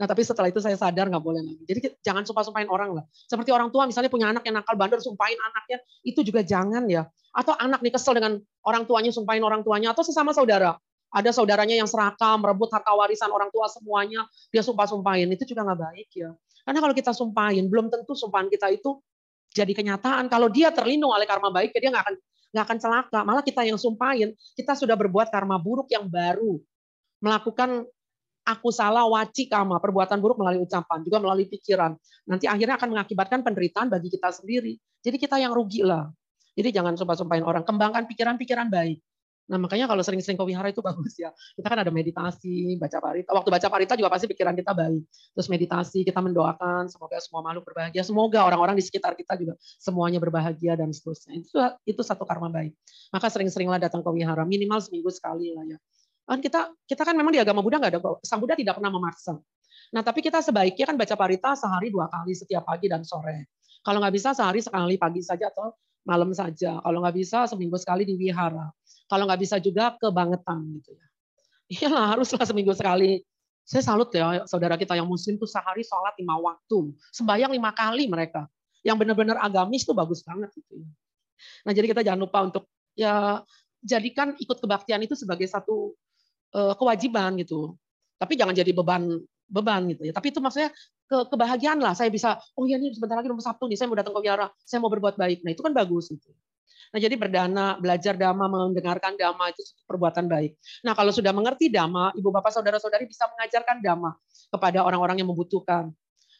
[0.00, 1.62] Nah tapi setelah itu saya sadar nggak boleh lagi.
[1.64, 3.04] Jadi jangan sumpah-sumpahin orang lah.
[3.12, 7.08] Seperti orang tua misalnya punya anak yang nakal bandel sumpahin anaknya itu juga jangan ya.
[7.32, 10.76] Atau anak nih kesel dengan orang tuanya sumpahin orang tuanya atau sesama saudara
[11.12, 15.80] ada saudaranya yang serakah, merebut harta warisan orang tua semuanya, dia sumpah-sumpahin, itu juga nggak
[15.92, 16.32] baik ya.
[16.64, 18.96] Karena kalau kita sumpahin, belum tentu sumpahan kita itu
[19.52, 20.32] jadi kenyataan.
[20.32, 22.16] Kalau dia terlindung oleh karma baik, dia nggak akan
[22.52, 23.20] nggak akan celaka.
[23.28, 26.56] Malah kita yang sumpahin, kita sudah berbuat karma buruk yang baru,
[27.20, 27.84] melakukan
[28.42, 31.92] aku salah waci kama, perbuatan buruk melalui ucapan, juga melalui pikiran.
[32.26, 34.80] Nanti akhirnya akan mengakibatkan penderitaan bagi kita sendiri.
[35.02, 36.08] Jadi kita yang rugi lah.
[36.52, 39.00] Jadi jangan sumpah-sumpahin orang, kembangkan pikiran-pikiran baik.
[39.50, 41.34] Nah, makanya kalau sering-sering ke wihara itu bagus ya.
[41.58, 43.30] Kita kan ada meditasi, baca parita.
[43.34, 45.02] Waktu baca parita juga pasti pikiran kita baik.
[45.34, 48.02] Terus meditasi, kita mendoakan semoga semua makhluk berbahagia.
[48.06, 51.42] Semoga orang-orang di sekitar kita juga semuanya berbahagia dan seterusnya.
[51.42, 52.72] Itu itu satu karma baik.
[53.10, 55.78] Maka sering-seringlah datang ke wihara, minimal seminggu sekali lah ya.
[56.22, 59.34] Kan kita kita kan memang di agama Buddha nggak ada Sang Buddha tidak pernah memaksa.
[59.92, 63.52] Nah, tapi kita sebaiknya kan baca parita sehari dua kali setiap pagi dan sore.
[63.82, 65.74] Kalau nggak bisa sehari sekali pagi saja atau
[66.06, 66.78] malam saja.
[66.80, 68.70] Kalau nggak bisa seminggu sekali di wihara.
[69.12, 71.06] Kalau nggak bisa juga kebangetan gitu ya.
[71.72, 73.20] Iya haruslah seminggu sekali.
[73.64, 76.96] Saya salut ya saudara kita yang muslim tuh sehari sholat lima waktu.
[77.12, 78.48] Sembayang lima kali mereka.
[78.80, 80.88] Yang benar-benar agamis tuh bagus banget gitu ya.
[81.68, 82.64] Nah jadi kita jangan lupa untuk
[82.96, 83.44] ya
[83.84, 85.92] jadikan ikut kebaktian itu sebagai satu
[86.56, 87.76] uh, kewajiban gitu.
[88.16, 89.20] Tapi jangan jadi beban
[89.52, 90.12] beban gitu ya.
[90.16, 90.72] Tapi itu maksudnya
[91.04, 91.92] ke kebahagiaan lah.
[91.92, 94.48] Saya bisa, oh iya nih sebentar lagi nomor Sabtu nih, saya mau datang ke wiara,
[94.64, 95.44] saya mau berbuat baik.
[95.44, 96.32] Nah itu kan bagus gitu.
[96.92, 100.56] Nah, jadi berdana, belajar dhamma, mendengarkan dhamma itu perbuatan baik.
[100.84, 104.12] Nah, kalau sudah mengerti dhamma, ibu bapak saudara-saudari bisa mengajarkan dhamma
[104.52, 105.88] kepada orang-orang yang membutuhkan.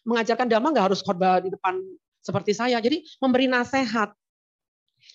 [0.05, 1.81] Mengajarkan dhamma nggak harus khotbah di depan
[2.21, 2.77] seperti saya.
[2.85, 4.13] Jadi memberi nasihat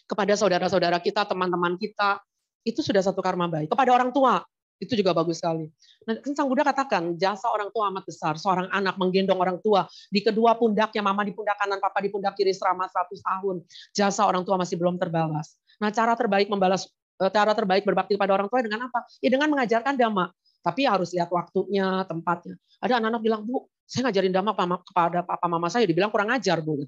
[0.10, 2.20] kepada saudara-saudara kita, teman-teman kita,
[2.68, 3.72] itu sudah satu karma baik.
[3.72, 4.44] Kepada orang tua,
[4.78, 5.66] itu juga bagus sekali.
[6.06, 8.38] Nah, kan Sang Buddha katakan, jasa orang tua amat besar.
[8.38, 9.90] Seorang anak menggendong orang tua.
[10.14, 13.56] Di kedua pundaknya, mama di pundak kanan, papa di pundak kiri selama 100 tahun.
[13.92, 15.58] Jasa orang tua masih belum terbalas.
[15.82, 16.86] Nah, cara terbaik membalas
[17.18, 19.02] eh, cara terbaik berbakti pada orang tua dengan apa?
[19.18, 20.30] Ya dengan mengajarkan dhamma.
[20.62, 22.56] Tapi harus lihat waktunya, tempatnya.
[22.78, 24.54] Ada anak-anak bilang, Bu, saya ngajarin dhamma
[24.86, 25.90] kepada papa mama saya.
[25.90, 26.86] Dibilang kurang ajar, Bu.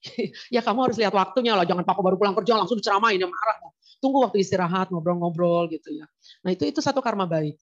[0.54, 1.62] ya kamu harus lihat waktunya lah.
[1.62, 3.56] Jangan papa baru pulang kerja langsung diceramain, ya marah.
[4.00, 6.08] Tunggu waktu istirahat, ngobrol-ngobrol gitu ya.
[6.42, 7.60] Nah itu itu satu karma baik.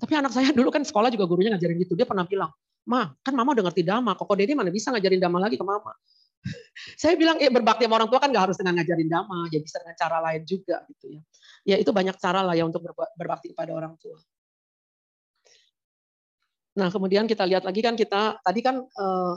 [0.00, 1.92] Tapi anak saya dulu kan sekolah juga gurunya ngajarin gitu.
[1.92, 2.48] Dia pernah bilang,
[2.84, 5.92] Ma, kan mama udah ngerti dhamma, kok Dede mana bisa ngajarin dhamma lagi ke mama.
[7.00, 9.76] saya bilang, ya berbakti sama orang tua kan gak harus dengan ngajarin dhamma, ya bisa
[9.80, 11.20] dengan cara lain juga gitu ya.
[11.64, 12.84] Ya itu banyak cara lah ya untuk
[13.16, 14.20] berbakti kepada orang tua.
[16.76, 19.36] Nah kemudian kita lihat lagi kan kita, tadi kan uh,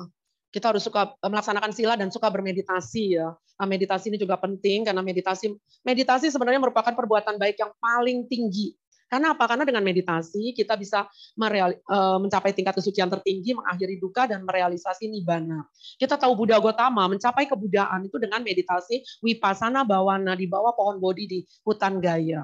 [0.52, 3.34] kita harus suka eh, melaksanakan sila dan suka bermeditasi ya.
[3.34, 8.78] Nah, meditasi ini juga penting karena meditasi meditasi sebenarnya merupakan perbuatan baik yang paling tinggi.
[9.08, 9.48] Karena apa?
[9.48, 11.08] Karena dengan meditasi kita bisa
[11.40, 15.64] mereal, uh, mencapai tingkat kesucian tertinggi, mengakhiri duka dan merealisasi nibbana.
[15.96, 21.24] Kita tahu Buddha Gotama mencapai kebudaan itu dengan meditasi wipasana bawana di bawah pohon bodhi
[21.24, 22.44] di hutan Gaya.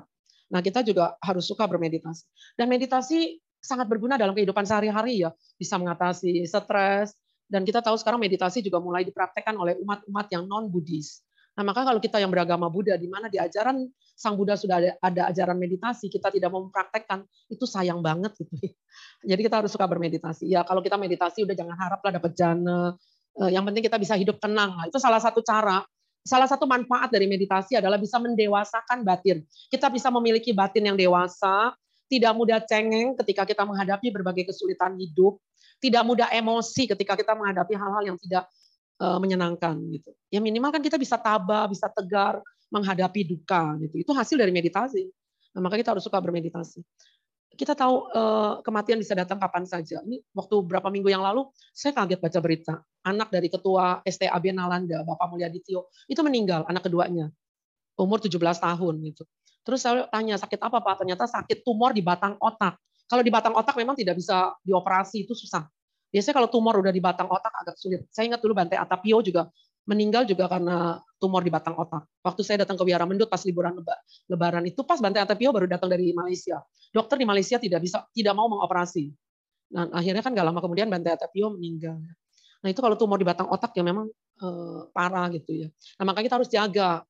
[0.56, 2.56] Nah, kita juga harus suka bermeditasi.
[2.56, 5.36] Dan meditasi sangat berguna dalam kehidupan sehari-hari ya.
[5.60, 7.12] Bisa mengatasi stres,
[7.54, 11.22] dan kita tahu sekarang meditasi juga mulai dipraktekkan oleh umat-umat yang non-Buddhis.
[11.54, 13.86] Nah, maka kalau kita yang beragama Buddha, di mana di ajaran
[14.18, 18.58] Sang Buddha sudah ada, ada ajaran meditasi, kita tidak mau mempraktekkan, itu sayang banget gitu.
[19.30, 20.50] Jadi kita harus suka bermeditasi.
[20.50, 22.98] Ya, kalau kita meditasi udah jangan haraplah dapat jana.
[23.38, 24.74] Eh, yang penting kita bisa hidup tenang.
[24.90, 25.86] Itu salah satu cara.
[26.26, 29.46] Salah satu manfaat dari meditasi adalah bisa mendewasakan batin.
[29.70, 31.76] Kita bisa memiliki batin yang dewasa,
[32.10, 35.38] tidak mudah cengeng ketika kita menghadapi berbagai kesulitan hidup,
[35.84, 38.48] tidak mudah emosi ketika kita menghadapi hal-hal yang tidak
[39.04, 40.16] uh, menyenangkan gitu.
[40.32, 42.40] Ya minimal kan kita bisa tabah, bisa tegar
[42.72, 44.00] menghadapi duka gitu.
[44.00, 45.04] Itu hasil dari meditasi.
[45.54, 46.82] Nah, maka kita harus suka bermeditasi.
[47.54, 50.02] Kita tahu uh, kematian bisa datang kapan saja.
[50.02, 55.06] Ini waktu berapa minggu yang lalu saya kaget baca berita anak dari ketua STAB Nalanda,
[55.06, 57.30] Bapak Mulyadityo, itu meninggal anak keduanya.
[57.94, 59.24] Umur 17 tahun gitu.
[59.62, 61.06] Terus saya tanya sakit apa Pak?
[61.06, 62.82] Ternyata sakit tumor di batang otak.
[63.08, 65.68] Kalau di batang otak memang tidak bisa dioperasi, itu susah.
[66.14, 68.06] Biasanya kalau tumor udah di batang otak agak sulit.
[68.14, 69.50] Saya ingat dulu Bante Atapio juga
[69.84, 72.06] meninggal juga karena tumor di batang otak.
[72.24, 73.76] Waktu saya datang ke Wiara Mendut pas liburan
[74.30, 76.62] lebaran itu pas Bante Atapio baru datang dari Malaysia.
[76.94, 79.10] Dokter di Malaysia tidak bisa tidak mau mengoperasi.
[79.74, 81.98] Nah, akhirnya kan gak lama kemudian Bante Atapio meninggal.
[82.64, 84.08] Nah, itu kalau tumor di batang otak ya memang
[84.40, 85.68] eh, parah gitu ya.
[86.00, 87.02] Nah, makanya kita harus jaga.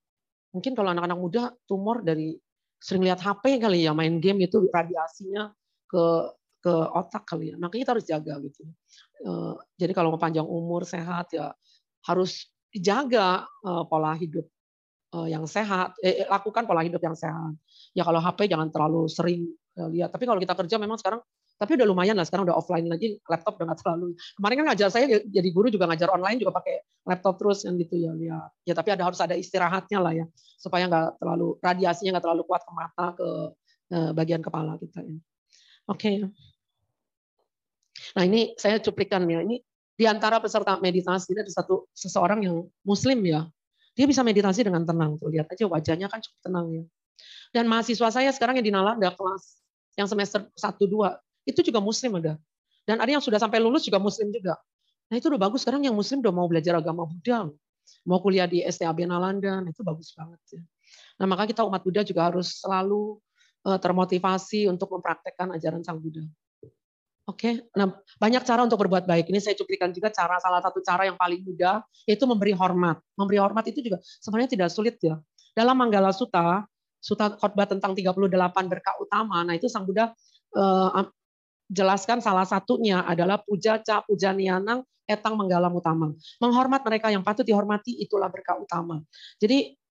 [0.56, 2.40] Mungkin kalau anak-anak muda tumor dari
[2.80, 5.52] sering lihat HP kali ya, main game itu radiasinya
[5.94, 6.06] ke
[6.64, 7.56] ke otak kali ya.
[7.60, 8.64] Makanya kita harus jaga gitu.
[9.22, 11.52] Eh, jadi kalau mau panjang umur sehat ya
[12.08, 14.48] harus jaga eh, pola hidup
[15.20, 16.00] eh, yang sehat.
[16.02, 17.54] Eh, lakukan pola hidup yang sehat.
[17.92, 20.14] Ya kalau HP jangan terlalu sering lihat.
[20.16, 21.22] Tapi kalau kita kerja memang sekarang
[21.54, 24.90] tapi udah lumayan lah sekarang udah offline lagi laptop udah nggak terlalu kemarin kan ngajar
[24.90, 28.74] saya jadi guru juga ngajar online juga pakai laptop terus yang gitu ya ya ya
[28.74, 30.26] tapi ada harus ada istirahatnya lah ya
[30.60, 33.28] supaya nggak terlalu radiasinya nggak terlalu kuat ke mata ke
[34.18, 35.14] bagian kepala kita ya.
[35.90, 36.00] Oke.
[36.00, 36.16] Okay.
[38.16, 39.42] Nah ini saya cuplikan ya.
[39.44, 39.60] Ini
[39.94, 43.48] di antara peserta meditasi ini ada satu seseorang yang Muslim ya.
[43.94, 45.30] Dia bisa meditasi dengan tenang tuh.
[45.30, 46.84] Lihat aja wajahnya kan cukup tenang ya.
[47.54, 49.62] Dan mahasiswa saya sekarang yang di Nalanda kelas
[49.94, 51.14] yang semester 1 2
[51.46, 52.34] itu juga Muslim ada.
[52.84, 54.58] Dan ada yang sudah sampai lulus juga Muslim juga.
[55.14, 57.48] Nah itu udah bagus sekarang yang Muslim udah mau belajar agama Buddha.
[58.08, 60.62] Mau kuliah di STAB Nalanda, nah, itu bagus banget ya.
[61.22, 63.22] Nah maka kita umat Buddha juga harus selalu
[63.64, 66.24] termotivasi untuk mempraktekkan ajaran Sang Buddha.
[67.24, 67.88] Oke, nah
[68.20, 69.32] banyak cara untuk berbuat baik.
[69.32, 73.00] Ini saya cuplikan juga cara salah satu cara yang paling mudah yaitu memberi hormat.
[73.16, 75.16] Memberi hormat itu juga sebenarnya tidak sulit ya.
[75.56, 76.68] Dalam Manggala Sutta,
[77.00, 78.20] Sutta khotbah tentang 38
[78.68, 79.40] berkah utama.
[79.48, 80.12] Nah, itu Sang Buddha
[80.52, 80.90] eh,
[81.72, 86.12] jelaskan salah satunya adalah puja ca puja nianang etang menggalam utama.
[86.44, 89.00] Menghormat mereka yang patut dihormati itulah berkah utama.
[89.40, 89.83] Jadi Eh,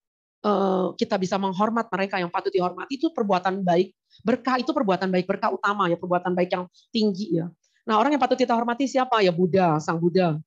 [0.99, 3.95] kita bisa menghormat mereka yang patut dihormati itu perbuatan baik.
[4.27, 7.47] Berkah itu perbuatan baik, berkah utama ya, perbuatan baik yang tinggi ya.
[7.87, 9.23] Nah, orang yang patut kita hormati siapa?
[9.23, 10.39] Ya Buddha, Sang Buddha.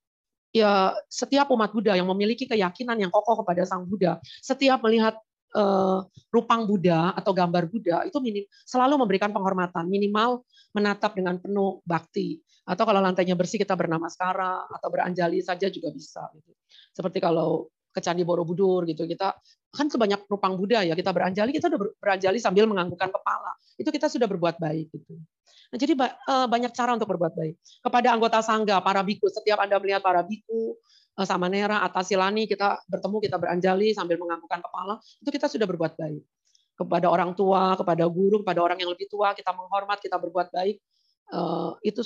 [0.53, 5.21] Ya, setiap umat Buddha yang memiliki keyakinan yang kokoh kepada Sang Buddha, setiap melihat
[5.53, 6.01] uh,
[6.33, 12.41] rupang Buddha atau gambar Buddha itu minim, selalu memberikan penghormatan, minimal menatap dengan penuh bakti.
[12.67, 16.25] Atau kalau lantainya bersih kita bernamaskara atau beranjali saja juga bisa.
[16.35, 16.51] Gitu.
[16.91, 19.09] Seperti kalau ke Candi Borobudur gitu.
[19.09, 19.33] Kita
[19.73, 23.57] kan sebanyak rupang Buddha ya, kita beranjali, kita udah beranjali sambil menganggukkan kepala.
[23.81, 25.17] Itu kita sudah berbuat baik gitu.
[25.73, 27.55] Nah, jadi eh, banyak cara untuk berbuat baik.
[27.81, 30.77] Kepada anggota sangga, para biku, setiap Anda melihat para biku,
[31.17, 35.67] eh, sama Nera, atas silani, kita bertemu, kita beranjali sambil menganggukkan kepala, itu kita sudah
[35.67, 36.23] berbuat baik.
[36.77, 40.77] Kepada orang tua, kepada guru, kepada orang yang lebih tua, kita menghormat, kita berbuat baik.
[41.27, 42.05] Eh, itu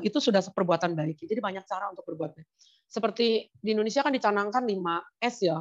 [0.00, 1.28] itu sudah perbuatan baik.
[1.28, 2.48] Jadi banyak cara untuk berbuat baik
[2.88, 5.60] seperti di Indonesia kan dicanangkan 5 S ya.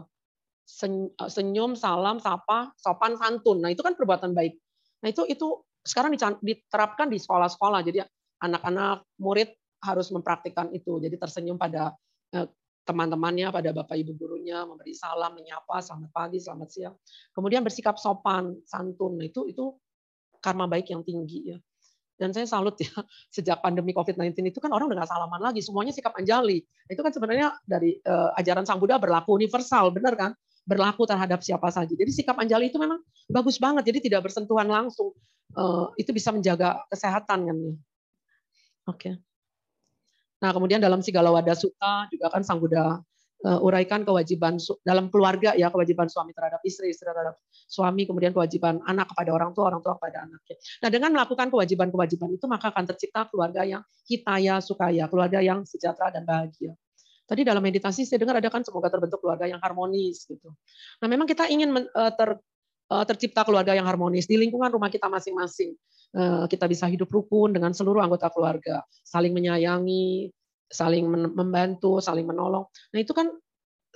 [1.28, 3.64] Senyum, salam, sapa, sopan, santun.
[3.64, 4.56] Nah, itu kan perbuatan baik.
[5.04, 7.80] Nah, itu itu sekarang diterapkan di sekolah-sekolah.
[7.88, 8.04] Jadi
[8.44, 11.00] anak-anak murid harus mempraktikkan itu.
[11.00, 11.96] Jadi tersenyum pada
[12.36, 12.48] eh,
[12.84, 16.96] teman-temannya, pada bapak ibu gurunya, memberi salam, menyapa, selamat pagi, selamat siang.
[17.32, 19.20] Kemudian bersikap sopan, santun.
[19.20, 19.72] Nah, itu itu
[20.44, 21.58] karma baik yang tinggi ya.
[22.18, 22.90] Dan saya salut ya,
[23.36, 26.66] sejak pandemi COVID-19 itu kan orang udah nggak salaman lagi, semuanya sikap anjali.
[26.90, 30.32] Itu kan sebenarnya dari uh, ajaran Sang Buddha berlaku universal, benar kan?
[30.66, 31.94] Berlaku terhadap siapa saja.
[31.94, 33.00] Jadi sikap anjali itu memang
[33.30, 35.14] bagus banget, jadi tidak bersentuhan langsung.
[35.56, 37.72] Uh, itu bisa menjaga kesehatan kan ya.
[37.72, 37.78] Oke.
[38.98, 39.14] Okay.
[40.38, 43.02] Nah, kemudian dalam Sigala Wada Sutta juga kan Sang Buddha
[43.46, 48.82] uh, uraikan kewajiban dalam keluarga ya, kewajiban suami terhadap istri, istri terhadap suami, kemudian kewajiban
[48.88, 50.56] anak kepada orang tua, orang tua kepada anaknya.
[50.82, 56.10] Nah, dengan melakukan kewajiban-kewajiban itu maka akan tercipta keluarga yang hitaya, sukaya, keluarga yang sejahtera
[56.10, 56.74] dan bahagia.
[57.28, 60.56] Tadi dalam meditasi saya dengar ada kan semoga terbentuk keluarga yang harmonis gitu.
[61.04, 62.40] Nah, memang kita ingin uh, ter,
[62.88, 65.76] uh, tercipta keluarga yang harmonis di lingkungan rumah kita masing-masing.
[66.16, 70.32] Eh, kita bisa hidup rukun dengan seluruh anggota keluarga, saling menyayangi,
[70.68, 72.68] saling membantu, saling menolong.
[72.94, 73.32] Nah itu kan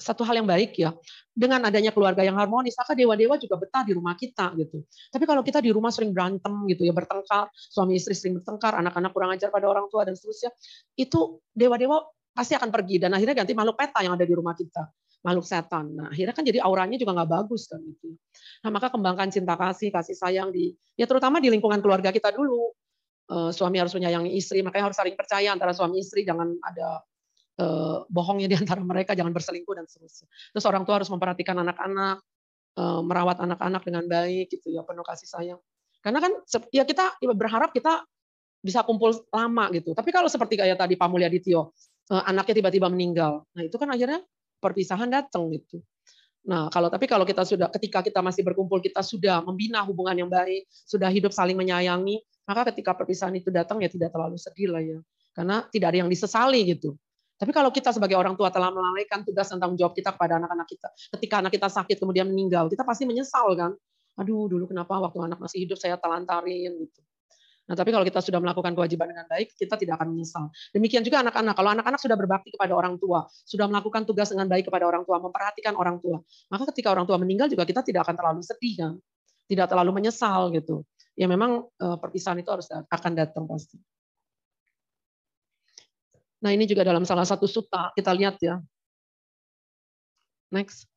[0.01, 0.95] satu hal yang baik ya.
[1.31, 4.81] Dengan adanya keluarga yang harmonis, maka dewa-dewa juga betah di rumah kita gitu.
[5.13, 9.12] Tapi kalau kita di rumah sering berantem gitu ya, bertengkar, suami istri sering bertengkar, anak-anak
[9.13, 10.49] kurang ajar pada orang tua dan seterusnya,
[10.97, 12.01] itu dewa-dewa
[12.34, 14.88] pasti akan pergi dan akhirnya ganti makhluk peta yang ada di rumah kita
[15.21, 15.93] makhluk setan.
[15.93, 18.17] Nah, akhirnya kan jadi auranya juga nggak bagus kan itu.
[18.65, 22.73] Nah, maka kembangkan cinta kasih, kasih sayang di ya terutama di lingkungan keluarga kita dulu.
[23.31, 26.99] Uh, suami harus menyayangi istri, makanya harus saling percaya antara suami istri, jangan ada
[27.63, 30.27] uh, bohongnya di antara mereka, jangan berselingkuh dan seterusnya.
[30.51, 32.19] Terus orang tua harus memperhatikan anak-anak,
[32.75, 35.59] uh, merawat anak-anak dengan baik gitu ya, penuh kasih sayang.
[36.03, 36.31] Karena kan
[36.75, 38.03] ya kita berharap kita
[38.59, 39.95] bisa kumpul lama gitu.
[39.95, 41.71] Tapi kalau seperti kayak tadi Pak Mulyadityo,
[42.11, 43.47] anaknya tiba-tiba meninggal.
[43.55, 44.19] Nah, itu kan akhirnya
[44.59, 45.79] perpisahan datang gitu.
[46.41, 50.30] Nah, kalau tapi kalau kita sudah ketika kita masih berkumpul kita sudah membina hubungan yang
[50.30, 52.17] baik, sudah hidup saling menyayangi,
[52.49, 54.97] maka ketika perpisahan itu datang ya tidak terlalu sedih lah ya.
[55.32, 56.97] Karena tidak ada yang disesali gitu.
[57.38, 60.67] Tapi kalau kita sebagai orang tua telah melalaikan tugas dan tanggung jawab kita kepada anak-anak
[60.69, 63.73] kita, ketika anak kita sakit kemudian meninggal, kita pasti menyesal kan.
[64.21, 67.01] Aduh, dulu kenapa waktu anak masih hidup saya telantarin gitu.
[67.69, 70.50] Nah, tapi kalau kita sudah melakukan kewajiban dengan baik, kita tidak akan menyesal.
[70.74, 71.54] Demikian juga anak-anak.
[71.54, 75.21] Kalau anak-anak sudah berbakti kepada orang tua, sudah melakukan tugas dengan baik kepada orang tua,
[75.21, 76.19] memperhatikan orang tua,
[76.50, 78.93] maka ketika orang tua meninggal juga kita tidak akan terlalu sedih kan.
[79.45, 80.84] Tidak terlalu menyesal gitu.
[81.13, 83.78] Ya memang eh, perpisahan itu harus akan datang pasti.
[86.41, 88.58] Nah, ini juga dalam salah satu sutta kita lihat ya.
[90.50, 90.89] Next.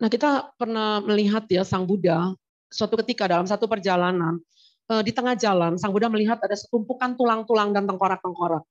[0.00, 2.34] Nah, kita pernah melihat ya Sang Buddha
[2.72, 4.40] suatu ketika dalam satu perjalanan
[4.88, 8.64] eh, di tengah jalan Sang Buddha melihat ada setumpukan tulang-tulang dan tengkorak-tengkorak.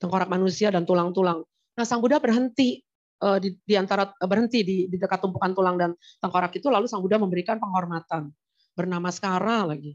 [0.00, 1.44] Tengkorak manusia dan tulang-tulang.
[1.76, 2.80] Nah, Sang Buddha berhenti
[3.20, 6.88] eh, di, di antara eh, berhenti di, di dekat tumpukan tulang dan tengkorak itu lalu
[6.88, 8.32] Sang Buddha memberikan penghormatan
[8.74, 9.94] bernama Skara lagi.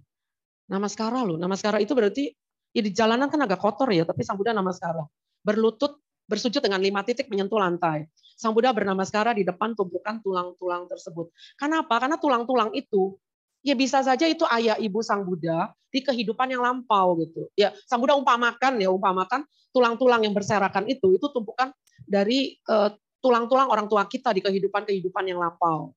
[0.70, 1.36] Nama Skara loh.
[1.36, 2.30] Nama Skara itu berarti
[2.70, 5.04] ya di jalanan kan agak kotor ya, tapi Sang Buddha nama Skara.
[5.42, 5.98] Berlutut
[6.30, 8.06] bersujud dengan lima titik menyentuh lantai.
[8.38, 11.34] Sang Buddha bernama Skara di depan tumpukan tulang-tulang tersebut.
[11.58, 11.98] Kenapa?
[12.00, 13.18] Karena tulang-tulang itu
[13.64, 17.50] ya bisa saja itu ayah ibu sang Buddha di kehidupan yang lampau gitu.
[17.58, 19.44] Ya, sang Buddha umpamakan ya, umpamakan
[19.74, 21.74] tulang-tulang yang berserakan itu itu tumpukan
[22.06, 25.92] dari eh, tulang-tulang orang tua kita di kehidupan-kehidupan yang lampau.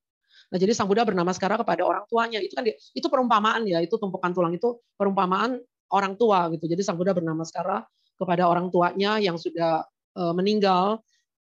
[0.53, 2.43] Nah, jadi sang Buddha bernama sekarang kepada orang tuanya.
[2.43, 5.57] Itu kan itu perumpamaan ya, itu tumpukan tulang itu perumpamaan
[5.93, 6.69] orang tua gitu.
[6.69, 7.85] Jadi sang Buddha bernama sekarang
[8.21, 9.81] kepada orang tuanya yang sudah
[10.19, 11.01] uh, meninggal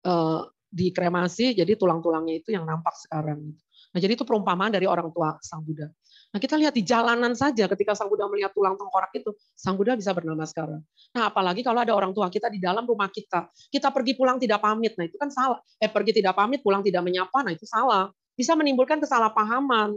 [0.07, 3.42] uh, dikremasi, jadi tulang-tulangnya itu yang nampak sekarang.
[3.51, 3.62] Gitu.
[3.92, 5.90] Nah, jadi itu perumpamaan dari orang tua Sang Buddha.
[6.33, 9.92] Nah, kita lihat di jalanan saja ketika Sang Buddha melihat tulang tengkorak itu, Sang Buddha
[9.92, 10.81] bisa bernama sekarang.
[11.12, 14.64] Nah, apalagi kalau ada orang tua kita di dalam rumah kita, kita pergi pulang tidak
[14.64, 15.61] pamit, nah itu kan salah.
[15.77, 18.09] Eh, pergi tidak pamit, pulang tidak menyapa, nah itu salah.
[18.33, 19.92] Bisa menimbulkan kesalahpahaman.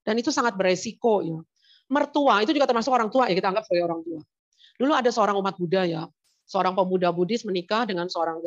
[0.00, 1.36] Dan itu sangat beresiko ya.
[1.92, 4.20] Mertua itu juga termasuk orang tua ya kita anggap sebagai orang tua.
[4.80, 6.08] Dulu ada seorang umat Buddha ya,
[6.48, 8.40] seorang pemuda Buddhis menikah dengan seorang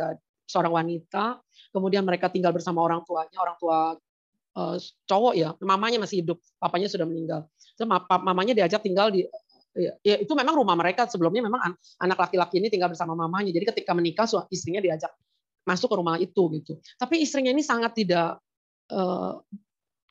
[0.50, 1.38] seorang wanita,
[1.70, 3.94] kemudian mereka tinggal bersama orang tuanya, orang tua
[4.58, 7.46] uh, cowok ya, mamanya masih hidup, papanya sudah meninggal.
[8.24, 9.26] Mamanya diajak tinggal di
[9.74, 13.50] ya, ya itu memang rumah mereka sebelumnya memang anak laki-laki ini tinggal bersama mamanya.
[13.50, 15.10] Jadi ketika menikah istrinya diajak
[15.64, 16.78] masuk ke rumah itu gitu.
[17.00, 18.38] Tapi istrinya ini sangat tidak
[18.92, 19.40] uh,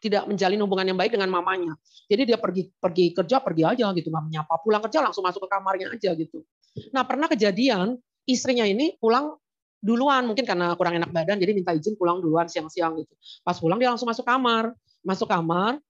[0.03, 1.79] tidak menjalin hubungan yang baik dengan mamanya.
[2.11, 4.55] Jadi dia pergi pergi kerja pergi aja gitu, nggak menyapa.
[4.59, 6.43] Pulang kerja langsung masuk ke kamarnya aja gitu.
[6.91, 7.95] Nah pernah kejadian
[8.27, 9.39] istrinya ini pulang
[9.83, 13.13] duluan mungkin karena kurang enak badan jadi minta izin pulang duluan siang-siang gitu.
[13.43, 14.71] Pas pulang dia langsung masuk kamar,
[15.03, 15.83] masuk kamar.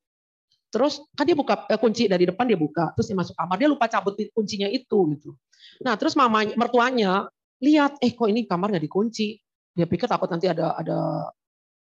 [0.73, 3.69] Terus kan dia buka eh, kunci dari depan dia buka, terus dia masuk kamar dia
[3.69, 5.37] lupa cabut kuncinya itu gitu.
[5.85, 7.13] Nah terus mamanya mertuanya
[7.61, 9.37] lihat eh kok ini kamar nggak dikunci.
[9.77, 11.29] Dia pikir takut nanti ada ada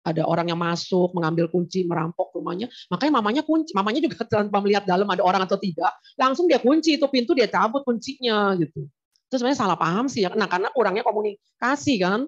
[0.09, 4.89] ada orang yang masuk mengambil kunci merampok rumahnya makanya mamanya kunci mamanya juga tanpa melihat
[4.89, 8.89] dalam ada orang atau tidak langsung dia kunci itu pintu dia cabut kuncinya gitu
[9.29, 10.33] Itu sebenarnya salah paham sih ya.
[10.33, 12.25] Nah, karena kurangnya komunikasi kan.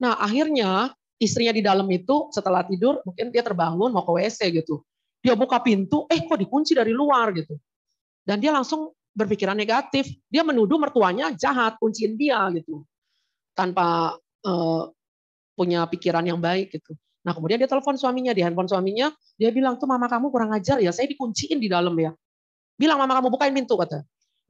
[0.00, 4.84] Nah, akhirnya istrinya di dalam itu setelah tidur mungkin dia terbangun mau ke WC gitu.
[5.20, 7.56] Dia buka pintu, eh kok dikunci dari luar gitu.
[8.24, 10.08] Dan dia langsung berpikiran negatif.
[10.28, 12.84] Dia menuduh mertuanya jahat, kunciin dia gitu.
[13.52, 14.82] Tanpa uh,
[15.52, 16.96] punya pikiran yang baik gitu.
[17.20, 20.80] Nah kemudian dia telepon suaminya, di handphone suaminya, dia bilang, tuh mama kamu kurang ajar
[20.80, 22.16] ya, saya dikunciin di dalam ya.
[22.80, 24.00] Bilang mama kamu bukain pintu kata.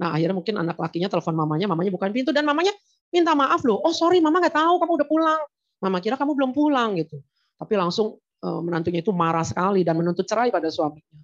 [0.00, 2.72] Nah akhirnya mungkin anak lakinya telepon mamanya, mamanya bukain pintu dan mamanya
[3.12, 3.84] minta maaf loh.
[3.84, 5.40] Oh sorry mama nggak tahu kamu udah pulang.
[5.84, 7.20] Mama kira kamu belum pulang gitu.
[7.60, 11.20] Tapi langsung menantunya itu marah sekali dan menuntut cerai pada suaminya.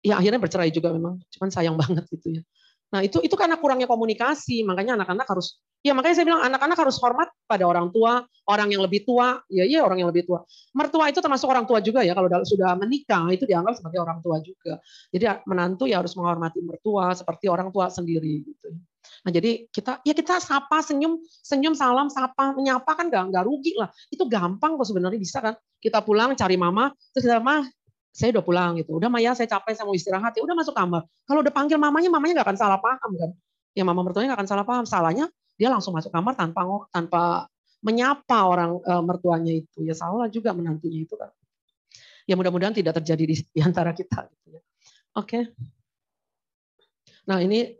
[0.00, 2.42] Ya akhirnya bercerai juga memang, cuman sayang banget gitu ya.
[2.90, 7.00] Nah itu itu karena kurangnya komunikasi, makanya anak-anak harus Ya makanya saya bilang anak-anak harus
[7.00, 10.44] hormat pada orang tua, orang yang lebih tua, ya iya orang yang lebih tua.
[10.76, 14.44] Mertua itu termasuk orang tua juga ya kalau sudah menikah itu dianggap sebagai orang tua
[14.44, 14.76] juga.
[15.08, 18.76] Jadi menantu ya harus menghormati mertua seperti orang tua sendiri gitu.
[19.24, 23.72] Nah jadi kita ya kita sapa senyum senyum salam sapa menyapa kan nggak nggak rugi
[23.80, 23.88] lah.
[24.12, 25.56] Itu gampang kok sebenarnya bisa kan.
[25.80, 27.64] Kita pulang cari mama terus kita mah
[28.10, 28.98] saya udah pulang gitu.
[28.98, 31.06] Udah Maya saya capek saya mau istirahat ya udah masuk kamar.
[31.24, 33.30] Kalau udah panggil mamanya mamanya nggak akan salah paham kan.
[33.74, 34.84] Ya mama mertuanya nggak akan salah paham.
[34.84, 35.26] Salahnya
[35.60, 37.22] dia langsung masuk kamar tanpa tanpa
[37.80, 41.32] menyapa orang uh, mertuanya itu ya salah juga menantunya itu kan
[42.28, 44.60] ya mudah-mudahan tidak terjadi di, di antara kita gitu ya
[45.16, 45.42] oke okay.
[47.24, 47.76] nah ini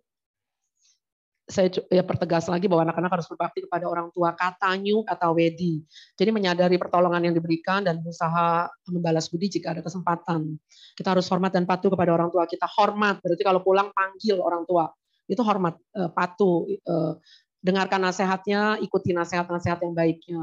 [1.51, 5.83] saya ya pertegas lagi bahwa anak-anak harus berbakti kepada orang tua kata nyuk atau wedi.
[6.15, 10.57] Jadi menyadari pertolongan yang diberikan dan berusaha membalas budi jika ada kesempatan.
[10.95, 12.71] Kita harus hormat dan patuh kepada orang tua kita.
[12.71, 14.89] Hormat berarti kalau pulang panggil orang tua.
[15.27, 17.13] Itu hormat, eh, patuh, eh,
[17.61, 20.43] dengarkan nasihatnya, ikuti nasihat-nasihat yang baiknya.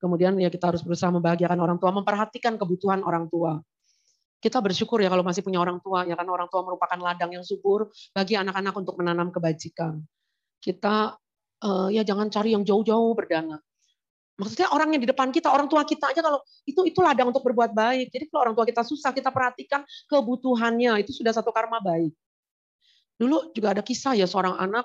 [0.00, 3.60] Kemudian ya kita harus berusaha membahagiakan orang tua, memperhatikan kebutuhan orang tua.
[4.36, 7.44] Kita bersyukur ya kalau masih punya orang tua, ya karena orang tua merupakan ladang yang
[7.44, 10.04] subur bagi anak-anak untuk menanam kebajikan.
[10.60, 11.14] Kita
[11.62, 13.60] uh, ya jangan cari yang jauh-jauh berdana.
[14.36, 17.40] Maksudnya orang yang di depan kita, orang tua kita aja kalau itu itu ladang untuk
[17.40, 18.12] berbuat baik.
[18.12, 19.80] Jadi kalau orang tua kita susah, kita perhatikan
[20.12, 22.12] kebutuhannya, itu sudah satu karma baik.
[23.16, 24.84] Dulu juga ada kisah ya seorang anak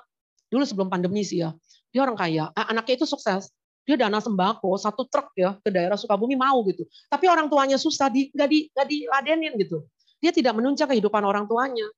[0.52, 1.56] dulu sebelum pandemi sih ya,
[1.88, 3.48] dia orang kaya, anaknya itu sukses,
[3.88, 8.12] dia dana sembako satu truk ya ke daerah Sukabumi mau gitu, tapi orang tuanya susah,
[8.12, 9.88] di nggak di nggak diladenin gitu,
[10.20, 11.88] dia tidak menunjang kehidupan orang tuanya.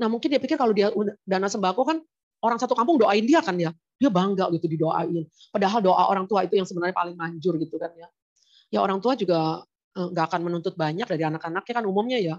[0.00, 0.88] Nah mungkin dia pikir kalau dia
[1.28, 2.00] dana sembako kan
[2.42, 5.26] orang satu kampung doain dia kan ya, dia bangga gitu didoain.
[5.50, 8.08] Padahal doa orang tua itu yang sebenarnya paling manjur gitu kan ya.
[8.68, 9.64] Ya orang tua juga
[9.98, 12.36] eh, nggak akan menuntut banyak dari anak-anaknya kan umumnya ya.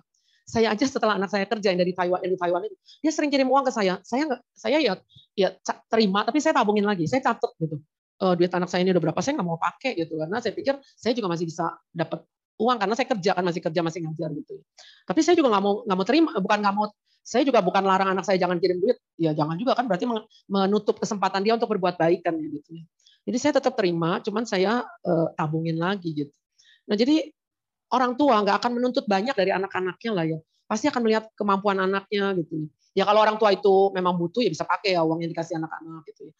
[0.49, 2.75] Saya aja setelah anak saya kerja yang dari Taiwan yang di Taiwan itu
[3.05, 4.01] dia sering kirim uang ke saya.
[4.01, 4.93] Saya nggak saya ya
[5.37, 5.49] ya
[5.91, 7.05] terima tapi saya tabungin lagi.
[7.05, 7.77] Saya catat gitu.
[8.19, 10.17] Uh, duit anak saya ini udah berapa saya nggak mau pakai gitu.
[10.17, 12.25] Karena saya pikir saya juga masih bisa dapat
[12.59, 14.55] uang karena saya kerja kan masih kerja masih ngajar gitu
[15.07, 16.85] tapi saya juga nggak mau nggak mau terima bukan nggak mau
[17.23, 20.05] saya juga bukan larang anak saya jangan kirim duit ya jangan juga kan berarti
[20.51, 22.83] menutup kesempatan dia untuk berbuat baik kan gitu
[23.23, 26.33] jadi saya tetap terima cuman saya uh, tabungin lagi gitu
[26.89, 27.31] nah jadi
[27.89, 30.39] orang tua nggak akan menuntut banyak dari anak-anaknya lah ya.
[30.69, 32.69] Pasti akan melihat kemampuan anaknya gitu.
[32.93, 36.01] Ya kalau orang tua itu memang butuh ya bisa pakai ya uang yang dikasih anak-anak
[36.13, 36.33] gitu ya.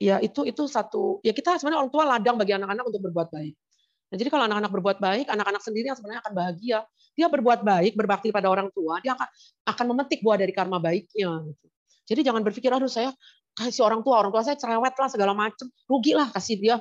[0.00, 3.54] Ya itu itu satu ya kita sebenarnya orang tua ladang bagi anak-anak untuk berbuat baik.
[4.10, 6.78] Nah, jadi kalau anak-anak berbuat baik, anak-anak sendiri yang sebenarnya akan bahagia.
[7.14, 9.28] Dia berbuat baik, berbakti pada orang tua, dia akan
[9.70, 11.30] akan memetik buah dari karma baiknya.
[11.46, 11.66] Gitu.
[12.10, 13.14] Jadi jangan berpikir, aduh saya
[13.54, 16.76] kasih orang tua, orang tua saya cerewet lah segala macam, rugi lah kasih dia,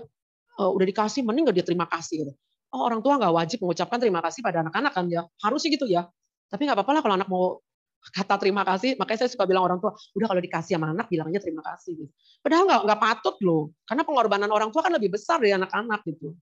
[0.57, 2.25] uh, udah dikasih, mending nggak dia terima kasih.
[2.25, 2.33] Gitu
[2.73, 6.05] oh orang tua nggak wajib mengucapkan terima kasih pada anak-anak kan ya harusnya gitu ya
[6.49, 7.57] tapi nggak apa-apa lah kalau anak mau
[7.99, 11.41] kata terima kasih makanya saya suka bilang orang tua udah kalau dikasih sama anak bilangnya
[11.41, 15.41] terima kasih gitu padahal nggak nggak patut loh karena pengorbanan orang tua kan lebih besar
[15.41, 16.37] dari anak-anak gitu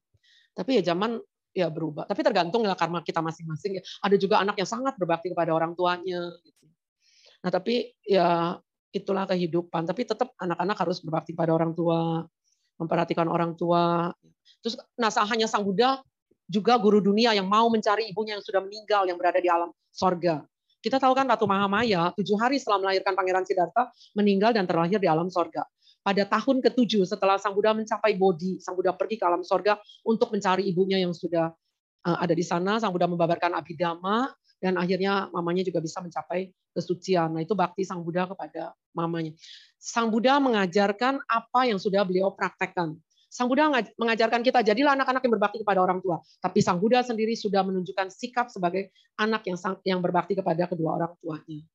[0.58, 1.22] tapi ya zaman
[1.54, 2.10] ya berubah.
[2.10, 3.78] Tapi tergantung ya karma kita masing-masing.
[3.78, 6.66] Ya ada juga anak yang sangat berbakti kepada orang tuanya gitu.
[7.46, 8.58] Nah tapi ya
[8.90, 9.86] itulah kehidupan.
[9.86, 12.26] Tapi tetap anak-anak harus berbakti pada orang tua
[12.82, 14.10] memperhatikan orang tua.
[14.66, 14.82] Terus
[15.30, 16.02] hanya sang Buddha
[16.50, 20.42] juga guru dunia yang mau mencari ibunya yang sudah meninggal yang berada di alam sorga.
[20.78, 25.10] Kita tahu kan Ratu Mahamaya tujuh hari setelah melahirkan Pangeran Siddhartha meninggal dan terlahir di
[25.10, 25.66] alam sorga.
[26.08, 29.76] Pada tahun ketujuh setelah Sang Buddha mencapai Bodhi, Sang Buddha pergi ke alam sorga
[30.08, 31.52] untuk mencari ibunya yang sudah
[32.08, 32.80] eh, ada di sana.
[32.80, 34.32] Sang Buddha membabarkan Abhidhamma
[34.64, 37.36] dan akhirnya mamanya juga bisa mencapai kesucian.
[37.36, 39.36] Nah itu bakti Sang Buddha kepada mamanya.
[39.76, 42.96] Sang Buddha mengajarkan apa yang sudah beliau praktekkan.
[43.28, 43.68] Sang Buddha
[44.00, 46.24] mengajarkan kita jadilah anak-anak yang berbakti kepada orang tua.
[46.40, 49.44] Tapi Sang Buddha sendiri sudah menunjukkan sikap sebagai anak
[49.84, 51.68] yang berbakti kepada kedua orang tuanya.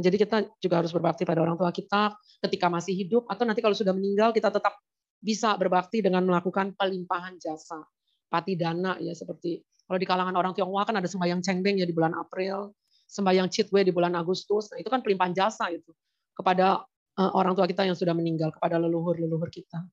[0.00, 2.16] Nah, jadi kita juga harus berbakti pada orang tua kita
[2.48, 4.80] ketika masih hidup atau nanti kalau sudah meninggal kita tetap
[5.20, 7.84] bisa berbakti dengan melakukan pelimpahan jasa.
[8.32, 11.92] Pati dana ya seperti kalau di kalangan orang Tionghoa kan ada sembahyang Cengdeng ya di
[11.92, 12.72] bulan April,
[13.04, 14.72] sembahyang Chitwe di bulan Agustus.
[14.72, 15.92] Nah, itu kan pelimpahan jasa itu
[16.32, 16.80] kepada
[17.20, 19.84] uh, orang tua kita yang sudah meninggal, kepada leluhur-leluhur kita.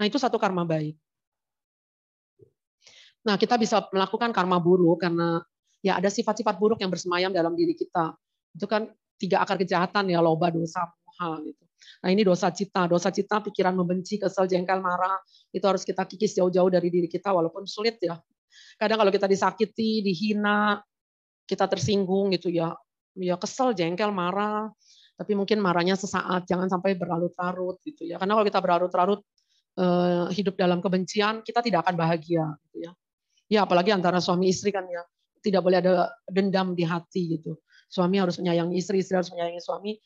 [0.00, 0.96] Nah itu satu karma baik.
[3.28, 5.42] Nah kita bisa melakukan karma buruk karena
[5.84, 8.16] ya ada sifat-sifat buruk yang bersemayam dalam diri kita.
[8.56, 11.64] Itu kan tiga akar kejahatan ya, loba, dosa, moha gitu.
[12.04, 15.16] Nah ini dosa cita, dosa cita pikiran membenci, kesel, jengkel, marah,
[15.52, 18.20] itu harus kita kikis jauh-jauh dari diri kita walaupun sulit ya.
[18.76, 20.80] Kadang kalau kita disakiti, dihina,
[21.48, 22.76] kita tersinggung gitu ya,
[23.16, 24.68] ya kesel, jengkel, marah,
[25.16, 28.20] tapi mungkin marahnya sesaat, jangan sampai berlarut-larut gitu ya.
[28.20, 29.20] Karena kalau kita berlarut-larut
[29.80, 32.92] eh, hidup dalam kebencian, kita tidak akan bahagia gitu ya.
[33.46, 35.06] Ya apalagi antara suami istri kan ya,
[35.40, 37.56] tidak boleh ada dendam di hati gitu.
[37.86, 39.96] Suami harus menyayangi istri, istri harus menyayangi suami.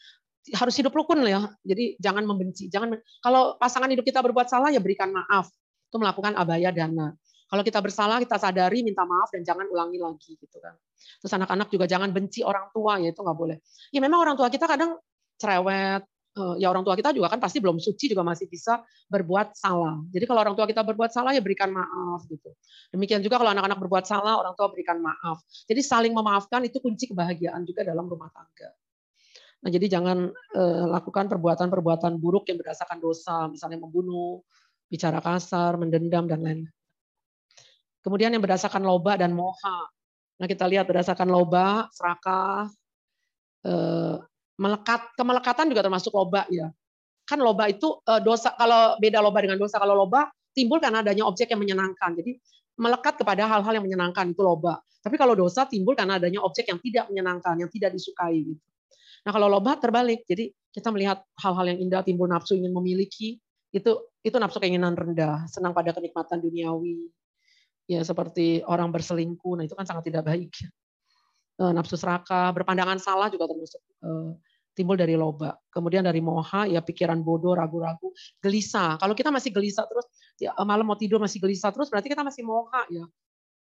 [0.57, 1.53] Harus hidup rukun ya.
[1.65, 5.53] Jadi jangan membenci, jangan kalau pasangan hidup kita berbuat salah ya berikan maaf.
[5.91, 7.13] Itu melakukan abaya dana.
[7.51, 10.71] Kalau kita bersalah, kita sadari, minta maaf, dan jangan ulangi lagi gitu kan.
[11.19, 13.59] Terus anak-anak juga jangan benci orang tua, ya itu nggak boleh.
[13.91, 15.03] Ya memang orang tua kita kadang
[15.35, 19.99] cerewet, ya orang tua kita juga kan pasti belum suci juga masih bisa berbuat salah.
[20.15, 22.55] Jadi kalau orang tua kita berbuat salah ya berikan maaf gitu.
[22.95, 25.43] Demikian juga kalau anak-anak berbuat salah orang tua berikan maaf.
[25.67, 28.71] Jadi saling memaafkan itu kunci kebahagiaan juga dalam rumah tangga.
[29.61, 34.41] Nah jadi jangan eh, lakukan perbuatan-perbuatan buruk yang berdasarkan dosa, misalnya membunuh,
[34.89, 36.73] bicara kasar, mendendam dan lain-lain.
[38.01, 39.93] Kemudian yang berdasarkan loba dan moha.
[40.41, 42.73] Nah kita lihat berdasarkan loba, serakah,
[43.69, 44.17] eh,
[44.61, 46.69] melekat, kemelekatan juga termasuk loba ya.
[47.25, 51.25] Kan loba itu eh, dosa, kalau beda loba dengan dosa, kalau loba timbul karena adanya
[51.25, 52.13] objek yang menyenangkan.
[52.21, 52.37] Jadi
[52.77, 54.79] melekat kepada hal-hal yang menyenangkan itu loba.
[55.01, 58.45] Tapi kalau dosa timbul karena adanya objek yang tidak menyenangkan, yang tidak disukai.
[58.45, 58.61] Gitu.
[59.25, 63.41] Nah kalau loba terbalik, jadi kita melihat hal-hal yang indah timbul nafsu ingin memiliki,
[63.73, 63.91] itu
[64.21, 67.09] itu nafsu keinginan rendah, senang pada kenikmatan duniawi,
[67.89, 70.53] ya seperti orang berselingkuh, nah itu kan sangat tidak baik.
[71.61, 74.31] Eh, nafsu serakah, berpandangan salah juga termasuk eh,
[74.75, 75.59] timbul dari loba.
[75.71, 78.11] Kemudian dari moha, ya pikiran bodoh, ragu-ragu,
[78.41, 78.97] gelisah.
[78.97, 80.07] Kalau kita masih gelisah terus,
[80.39, 83.05] ya, malam mau tidur masih gelisah terus, berarti kita masih moha ya.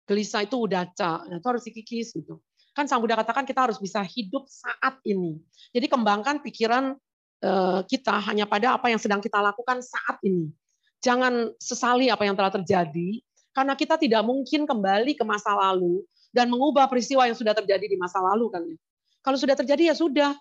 [0.06, 2.42] Gelisah itu udaca, nah, itu harus dikikis gitu.
[2.74, 5.38] Kan Sang Buddha katakan kita harus bisa hidup saat ini.
[5.74, 6.94] Jadi kembangkan pikiran
[7.42, 10.50] eh, kita hanya pada apa yang sedang kita lakukan saat ini.
[11.02, 16.46] Jangan sesali apa yang telah terjadi, karena kita tidak mungkin kembali ke masa lalu dan
[16.46, 18.78] mengubah peristiwa yang sudah terjadi di masa lalu kan ya.
[19.20, 20.32] Kalau sudah terjadi ya sudah.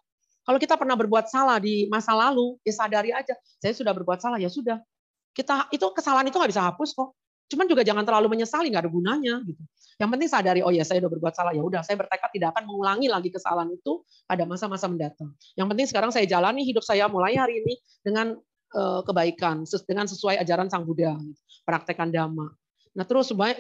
[0.50, 4.42] Kalau kita pernah berbuat salah di masa lalu, ya sadari aja, saya sudah berbuat salah
[4.42, 4.82] ya sudah.
[5.30, 7.14] Kita itu kesalahan itu nggak bisa hapus kok.
[7.54, 9.62] Cuman juga jangan terlalu menyesali, nggak ada gunanya gitu.
[10.02, 12.66] Yang penting sadari, oh ya saya udah berbuat salah, ya udah saya bertekad tidak akan
[12.66, 15.30] mengulangi lagi kesalahan itu pada masa-masa mendatang.
[15.54, 18.34] Yang penting sekarang saya jalani hidup saya mulai hari ini dengan
[18.74, 21.38] uh, kebaikan, dengan sesuai ajaran Sang Buddha, gitu.
[21.62, 22.50] praktekan dhamma.
[22.98, 23.54] Nah terus supaya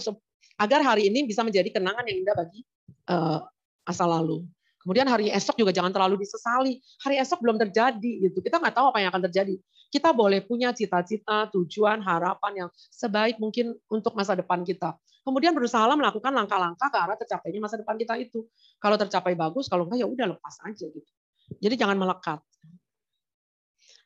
[0.57, 2.65] agar hari ini bisa menjadi kenangan yang indah bagi
[3.13, 3.45] uh,
[3.85, 4.41] masa lalu.
[4.79, 6.79] Kemudian hari esok juga jangan terlalu disesali.
[7.03, 8.39] Hari esok belum terjadi gitu.
[8.39, 9.55] Kita nggak tahu apa yang akan terjadi.
[9.91, 14.95] Kita boleh punya cita-cita, tujuan, harapan yang sebaik mungkin untuk masa depan kita.
[15.27, 18.47] Kemudian berusaha melakukan langkah-langkah ke arah tercapainya masa depan kita itu.
[18.79, 21.11] Kalau tercapai bagus, kalau enggak ya udah lepas aja gitu.
[21.59, 22.39] Jadi jangan melekat.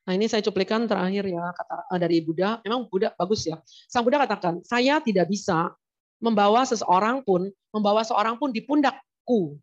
[0.04, 2.60] Nah ini saya cuplikan terakhir ya kata eh, dari Buddha.
[2.66, 3.62] Memang Buddha bagus ya.
[3.88, 5.72] Sang Buddha katakan, saya tidak bisa
[6.20, 9.60] membawa seseorang pun, membawa seorang pun di pundakku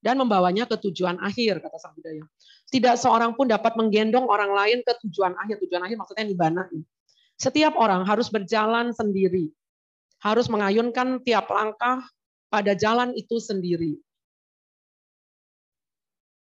[0.00, 2.24] dan membawanya ke tujuan akhir kata Sang Buddha ya.
[2.72, 5.60] Tidak seorang pun dapat menggendong orang lain ke tujuan akhir.
[5.60, 6.64] Tujuan akhir maksudnya nibbana.
[7.36, 9.52] Setiap orang harus berjalan sendiri.
[10.20, 12.04] Harus mengayunkan tiap langkah
[12.48, 14.00] pada jalan itu sendiri.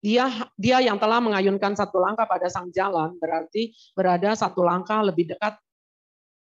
[0.02, 5.34] Dia dia yang telah mengayunkan satu langkah pada sang jalan berarti berada satu langkah lebih
[5.34, 5.58] dekat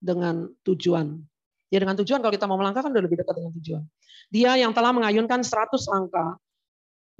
[0.04, 1.24] dengan tujuan.
[1.72, 3.84] Ya dengan tujuan kalau kita mau melangkah kan udah lebih dekat dengan tujuan.
[4.30, 6.36] Dia yang telah mengayunkan 100 langkah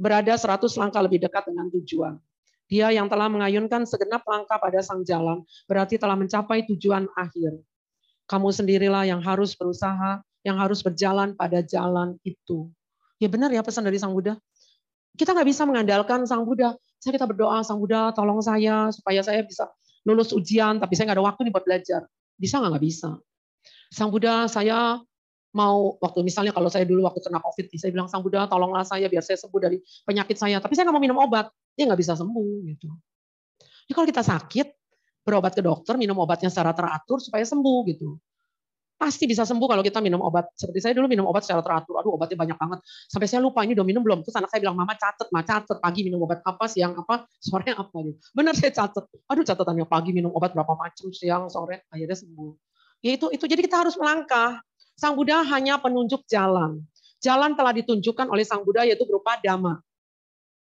[0.04, 2.20] berada 100 langkah lebih dekat dengan tujuan.
[2.68, 7.56] Dia yang telah mengayunkan segenap langkah pada sang jalan berarti telah mencapai tujuan akhir.
[8.28, 12.68] Kamu sendirilah yang harus berusaha, yang harus berjalan pada jalan itu.
[13.20, 14.36] Ya benar ya pesan dari Sang Buddha.
[15.16, 16.76] Kita nggak bisa mengandalkan Sang Buddha.
[17.00, 19.72] Saya kita berdoa, Sang Buddha tolong saya supaya saya bisa
[20.04, 22.02] lulus ujian, tapi saya nggak ada waktu nih buat belajar.
[22.36, 22.72] Bisa nggak?
[22.76, 23.10] Nggak bisa.
[23.92, 25.00] Sang Buddha, saya
[25.54, 29.06] mau waktu misalnya kalau saya dulu waktu kena COVID, saya bilang Sang Buddha tolonglah saya
[29.08, 30.58] biar saya sembuh dari penyakit saya.
[30.58, 32.90] Tapi saya nggak mau minum obat, dia nggak bisa sembuh gitu.
[33.88, 34.68] Jadi kalau kita sakit,
[35.24, 38.20] berobat ke dokter, minum obatnya secara teratur supaya sembuh gitu
[39.04, 40.56] pasti bisa sembuh kalau kita minum obat.
[40.56, 42.00] Seperti saya dulu minum obat secara teratur.
[42.00, 42.80] Aduh obatnya banyak banget.
[43.12, 44.24] Sampai saya lupa ini udah minum belum.
[44.24, 45.78] Terus anak saya bilang, mama catet, ma catet.
[45.84, 47.98] Pagi minum obat apa, siang apa, sore apa.
[48.00, 48.16] Gitu.
[48.32, 49.04] Benar saya catet.
[49.28, 51.84] Aduh catatannya pagi minum obat berapa macam, siang, sore.
[51.92, 52.52] Akhirnya sembuh.
[53.04, 54.64] Ya itu, itu jadi kita harus melangkah.
[54.94, 56.82] Sang Buddha hanya penunjuk jalan.
[57.24, 59.80] Jalan telah ditunjukkan oleh Sang Buddha yaitu berupa dhamma.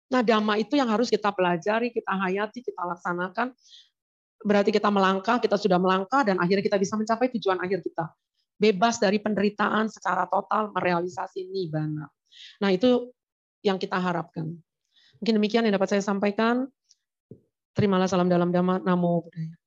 [0.09, 3.53] Nah, dhamma itu yang harus kita pelajari, kita hayati, kita laksanakan.
[4.41, 8.09] Berarti kita melangkah, kita sudah melangkah, dan akhirnya kita bisa mencapai tujuan akhir kita.
[8.57, 12.09] Bebas dari penderitaan secara total, merealisasi nibana.
[12.57, 13.13] Nah, itu
[13.61, 14.49] yang kita harapkan.
[15.21, 16.65] Mungkin demikian yang dapat saya sampaikan.
[17.75, 19.58] Terimalah salam dalam dhamma, namo buddhaya.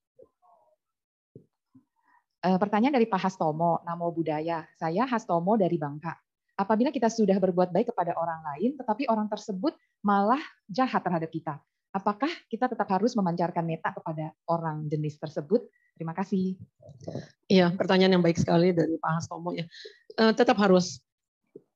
[2.42, 4.66] Eh, pertanyaan dari Pak Hastomo, Namo Budaya.
[4.74, 6.18] Saya Hastomo dari Bangka.
[6.58, 11.62] Apabila kita sudah berbuat baik kepada orang lain, tetapi orang tersebut malah jahat terhadap kita,
[11.94, 15.70] apakah kita tetap harus memancarkan meta kepada orang jenis tersebut?
[15.94, 16.58] Terima kasih.
[17.46, 19.62] Iya, pertanyaan yang baik sekali dari Pak Hastomo ya.
[20.18, 20.98] Uh, tetap harus.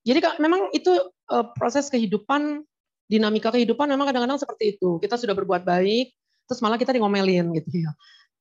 [0.03, 0.91] Jadi memang itu
[1.31, 2.67] uh, proses kehidupan,
[3.07, 4.99] dinamika kehidupan memang kadang-kadang seperti itu.
[4.99, 6.11] Kita sudah berbuat baik,
[6.51, 7.95] terus malah kita ngomelin gitu ya.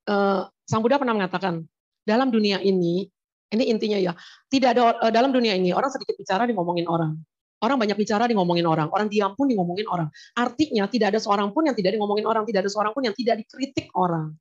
[0.09, 1.69] Uh, Sang Buddha pernah mengatakan,
[2.05, 3.09] dalam dunia ini,
[3.51, 4.13] ini intinya ya,
[4.47, 7.17] tidak ada eh, dalam dunia ini orang sedikit bicara di ngomongin orang.
[7.63, 10.11] Orang banyak bicara di ngomongin orang, orang diam pun di ngomongin orang.
[10.37, 13.15] Artinya tidak ada seorang pun yang tidak di ngomongin orang, tidak ada seorang pun yang
[13.15, 14.37] tidak dikritik orang.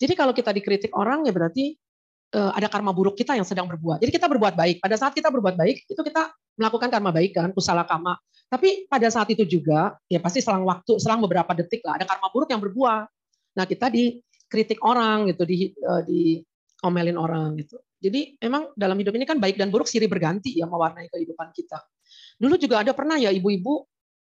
[0.00, 1.76] Jadi kalau kita dikritik orang ya berarti
[2.34, 4.02] uh, ada karma buruk kita yang sedang berbuat.
[4.02, 4.82] Jadi kita berbuat baik.
[4.82, 8.18] Pada saat kita berbuat baik itu kita melakukan karma baik kan, kusala kama.
[8.50, 12.26] Tapi pada saat itu juga ya pasti selang waktu, selang beberapa detik lah ada karma
[12.30, 13.06] buruk yang berbuah.
[13.54, 16.42] Nah kita dikritik orang gitu, di, uh, di
[16.84, 17.80] omelin orang gitu.
[17.98, 21.80] Jadi memang dalam hidup ini kan baik dan buruk siri berganti ya mewarnai kehidupan kita.
[22.36, 23.88] Dulu juga ada pernah ya ibu-ibu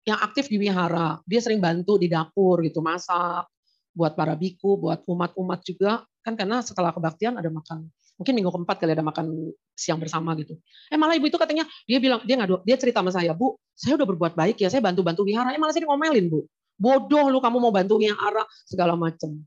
[0.09, 3.45] yang aktif di wihara, dia sering bantu di dapur gitu, masak
[3.93, 7.89] buat para biku, buat umat-umat juga kan karena setelah kebaktian ada makan
[8.19, 10.59] mungkin minggu keempat kali ada makan siang bersama gitu.
[10.91, 13.95] Eh malah ibu itu katanya dia bilang dia ngadu dia cerita sama saya bu saya
[13.95, 16.43] udah berbuat baik ya saya bantu bantu wihara eh malah saya ngomelin bu
[16.79, 19.39] bodoh lu kamu mau bantu wihara segala macam.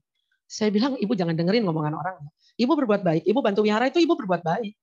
[0.52, 2.20] Saya bilang ibu jangan dengerin ngomongan orang
[2.60, 4.76] Ibu berbuat baik, ibu bantu wihara itu ibu berbuat baik.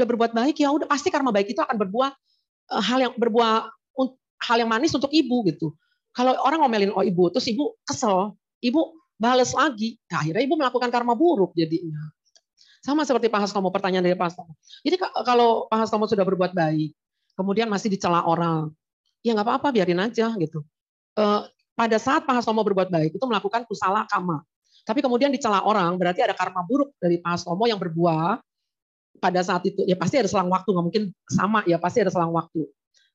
[0.00, 2.10] Udah berbuat baik ya udah pasti karma baik itu akan berbuah
[2.72, 3.68] uh, hal yang berbuah
[4.40, 5.76] hal yang manis untuk ibu gitu.
[6.16, 10.88] Kalau orang ngomelin oh ibu, terus ibu kesel, ibu balas lagi, nah, akhirnya ibu melakukan
[10.88, 12.00] karma buruk jadinya.
[12.80, 14.56] Sama seperti Pak Hastomo, pertanyaan dari Pak Hastomo.
[14.80, 16.96] Jadi kalau Pak Hastomo sudah berbuat baik,
[17.36, 18.72] kemudian masih dicela orang,
[19.20, 20.64] ya nggak apa-apa, biarin aja gitu.
[21.12, 21.44] Uh,
[21.76, 24.40] pada saat Pak Hastomo berbuat baik, itu melakukan kusala kama.
[24.84, 28.40] Tapi kemudian dicela orang, berarti ada karma buruk dari Pak Hastomo yang berbuah
[29.20, 29.84] pada saat itu.
[29.84, 32.64] Ya pasti ada selang waktu, nggak mungkin sama ya, pasti ada selang waktu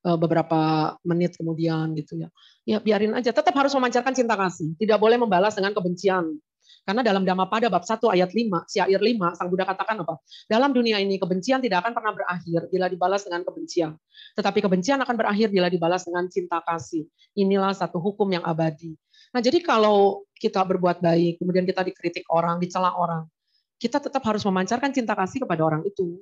[0.06, 2.30] eh, beberapa menit kemudian gitu ya.
[2.64, 4.78] Ya biarin aja, tetap harus memancarkan cinta kasih.
[4.78, 6.38] Tidak boleh membalas dengan kebencian.
[6.86, 10.22] Karena dalam Dhammapada bab 1 ayat 5, syair 5, Sang Buddha katakan apa?
[10.46, 13.98] Dalam dunia ini kebencian tidak akan pernah berakhir bila dibalas dengan kebencian.
[14.38, 17.10] Tetapi kebencian akan berakhir bila dibalas dengan cinta kasih.
[17.34, 18.94] Inilah satu hukum yang abadi.
[19.34, 23.26] Nah, jadi kalau kita berbuat baik, kemudian kita dikritik orang, dicela orang,
[23.80, 26.20] kita tetap harus memancarkan cinta kasih kepada orang itu.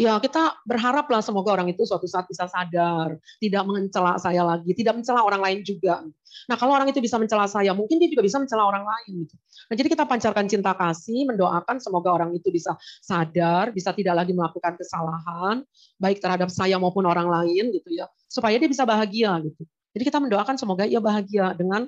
[0.00, 4.96] Ya, kita berharaplah semoga orang itu suatu saat bisa sadar, tidak mencela saya lagi, tidak
[4.96, 6.00] mencela orang lain juga.
[6.48, 9.28] Nah, kalau orang itu bisa mencela saya, mungkin dia juga bisa mencela orang lain.
[9.28, 9.36] Gitu.
[9.68, 14.32] Nah, jadi kita pancarkan cinta kasih, mendoakan semoga orang itu bisa sadar, bisa tidak lagi
[14.32, 15.68] melakukan kesalahan,
[16.00, 19.68] baik terhadap saya maupun orang lain, gitu ya, supaya dia bisa bahagia, gitu.
[19.92, 21.84] Jadi kita mendoakan semoga ia bahagia dengan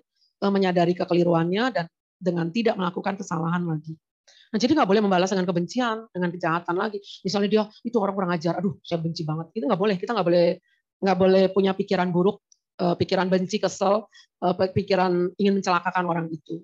[0.51, 1.87] menyadari kekeliruannya dan
[2.19, 3.95] dengan tidak melakukan kesalahan lagi.
[4.53, 7.01] Nah, jadi nggak boleh membalas dengan kebencian, dengan kejahatan lagi.
[7.25, 9.51] Misalnya dia itu orang kurang ajar, aduh saya benci banget.
[9.57, 9.97] Itu nggak boleh.
[9.97, 10.47] Kita nggak boleh
[11.03, 12.45] nggak boleh punya pikiran buruk,
[12.79, 14.07] eh, pikiran benci, kesel,
[14.45, 16.63] eh, pikiran ingin mencelakakan orang itu.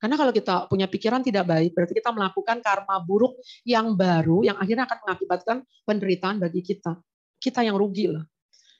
[0.00, 3.36] Karena kalau kita punya pikiran tidak baik, berarti kita melakukan karma buruk
[3.68, 6.96] yang baru, yang akhirnya akan mengakibatkan penderitaan bagi kita.
[7.36, 8.24] Kita yang rugi lah.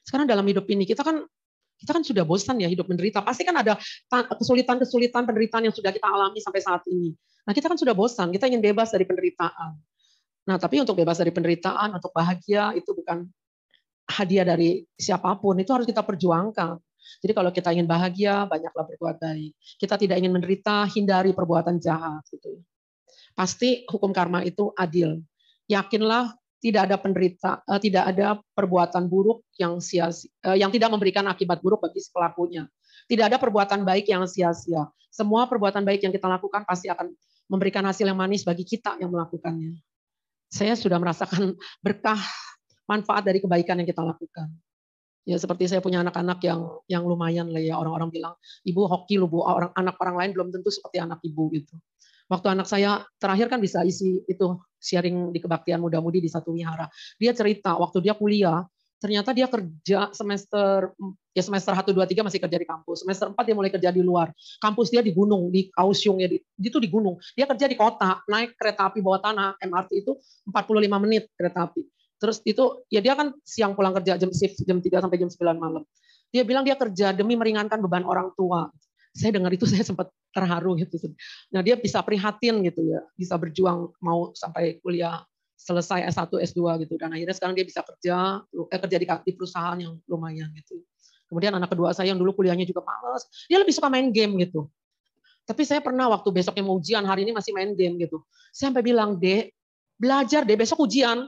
[0.01, 1.21] Sekarang dalam hidup ini kita kan
[1.81, 3.25] kita kan sudah bosan ya hidup menderita.
[3.25, 3.75] Pasti kan ada
[4.37, 7.17] kesulitan-kesulitan penderitaan yang sudah kita alami sampai saat ini.
[7.41, 9.73] Nah, kita kan sudah bosan, kita ingin bebas dari penderitaan.
[10.45, 13.25] Nah, tapi untuk bebas dari penderitaan, untuk bahagia itu bukan
[14.05, 16.77] hadiah dari siapa pun, itu harus kita perjuangkan.
[17.25, 19.51] Jadi kalau kita ingin bahagia, banyaklah berbuat baik.
[19.81, 22.61] Kita tidak ingin menderita, hindari perbuatan jahat gitu.
[23.33, 25.17] Pasti hukum karma itu adil.
[25.65, 30.13] Yakinlah tidak ada penderita, uh, tidak ada perbuatan buruk yang sia
[30.45, 32.69] uh, yang tidak memberikan akibat buruk bagi pelakunya.
[33.09, 34.85] Tidak ada perbuatan baik yang sia-sia.
[35.09, 37.11] Semua perbuatan baik yang kita lakukan pasti akan
[37.49, 39.75] memberikan hasil yang manis bagi kita yang melakukannya.
[40.47, 42.21] Saya sudah merasakan berkah
[42.87, 44.47] manfaat dari kebaikan yang kita lakukan.
[45.21, 48.33] Ya seperti saya punya anak-anak yang yang lumayan lah ya orang-orang bilang
[48.65, 51.77] ibu hoki lu bu orang anak orang lain belum tentu seperti anak ibu gitu.
[52.31, 56.87] Waktu anak saya terakhir kan bisa isi itu sharing di kebaktian muda-mudi di satu wihara.
[57.19, 58.63] Dia cerita waktu dia kuliah,
[59.03, 60.95] ternyata dia kerja semester
[61.35, 63.03] ya semester 1 2 3 masih kerja di kampus.
[63.03, 64.31] Semester 4 dia mulai kerja di luar.
[64.63, 67.19] Kampus dia di gunung, di Kaohsiung ya, di, itu di gunung.
[67.35, 70.15] Dia kerja di kota, naik kereta api bawah tanah, MRT itu
[70.47, 71.83] 45 menit kereta api.
[72.21, 75.57] Terus itu ya dia kan siang pulang kerja jam shift jam 3 sampai jam 9
[75.57, 75.83] malam.
[76.31, 78.71] Dia bilang dia kerja demi meringankan beban orang tua.
[79.11, 80.97] Saya dengar itu saya sempat terharu gitu.
[81.51, 85.23] Nah dia bisa prihatin gitu ya, bisa berjuang mau sampai kuliah
[85.61, 86.97] selesai S1, S2 gitu.
[86.97, 90.81] Dan akhirnya sekarang dia bisa kerja, eh, kerja di, di perusahaan yang lumayan gitu.
[91.29, 94.67] Kemudian anak kedua saya yang dulu kuliahnya juga males, dia lebih suka main game gitu.
[95.47, 98.21] Tapi saya pernah waktu besoknya mau ujian, hari ini masih main game gitu.
[98.51, 99.55] Saya sampai bilang, Dek,
[99.95, 101.25] belajar deh, besok ujian.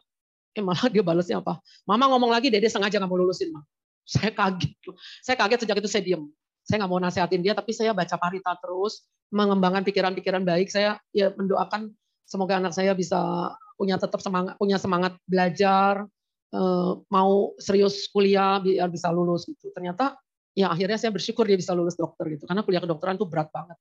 [0.53, 1.57] Eh malah dia balasnya apa?
[1.87, 3.61] Mama ngomong lagi, Dede sengaja nggak mau lulusin, Ma.
[4.05, 4.75] Saya kaget.
[5.23, 6.23] Saya kaget sejak itu saya diem.
[6.63, 9.03] Saya nggak mau nasehatin dia, tapi saya baca parita terus,
[9.35, 10.71] mengembangkan pikiran-pikiran baik.
[10.71, 11.91] Saya ya mendoakan
[12.23, 16.07] semoga anak saya bisa punya tetap semangat, punya semangat belajar,
[16.55, 19.73] eh, mau serius kuliah biar bisa lulus gitu.
[19.75, 20.15] Ternyata
[20.55, 23.77] ya akhirnya saya bersyukur dia bisa lulus dokter gitu, karena kuliah kedokteran itu berat banget.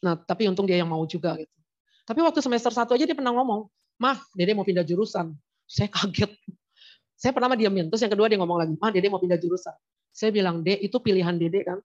[0.00, 1.52] Nah tapi untung dia yang mau juga gitu.
[2.08, 3.68] Tapi waktu semester satu aja dia pernah ngomong,
[4.00, 5.36] mah dede mau pindah jurusan.
[5.68, 6.32] Saya kaget.
[7.14, 7.92] Saya pernah diamin.
[7.92, 9.76] Terus yang kedua dia ngomong lagi, mah dede mau pindah jurusan.
[10.10, 11.78] Saya bilang, dek itu pilihan dede kan.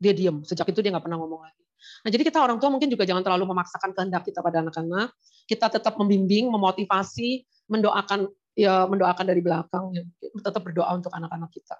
[0.00, 0.42] Dia diam.
[0.42, 1.62] Sejak itu dia nggak pernah ngomong lagi.
[2.04, 5.12] Nah jadi kita orang tua mungkin juga jangan terlalu memaksakan kehendak kita pada anak-anak.
[5.48, 11.76] Kita tetap membimbing, memotivasi, mendoakan ya mendoakan dari belakang, ya, tetap berdoa untuk anak-anak kita.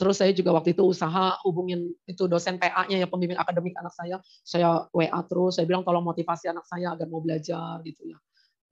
[0.00, 4.16] Terus saya juga waktu itu usaha hubungin itu dosen PA-nya ya pembimbing akademik anak saya.
[4.40, 8.16] Saya WA terus, saya bilang tolong motivasi anak saya agar mau belajar gitu ya.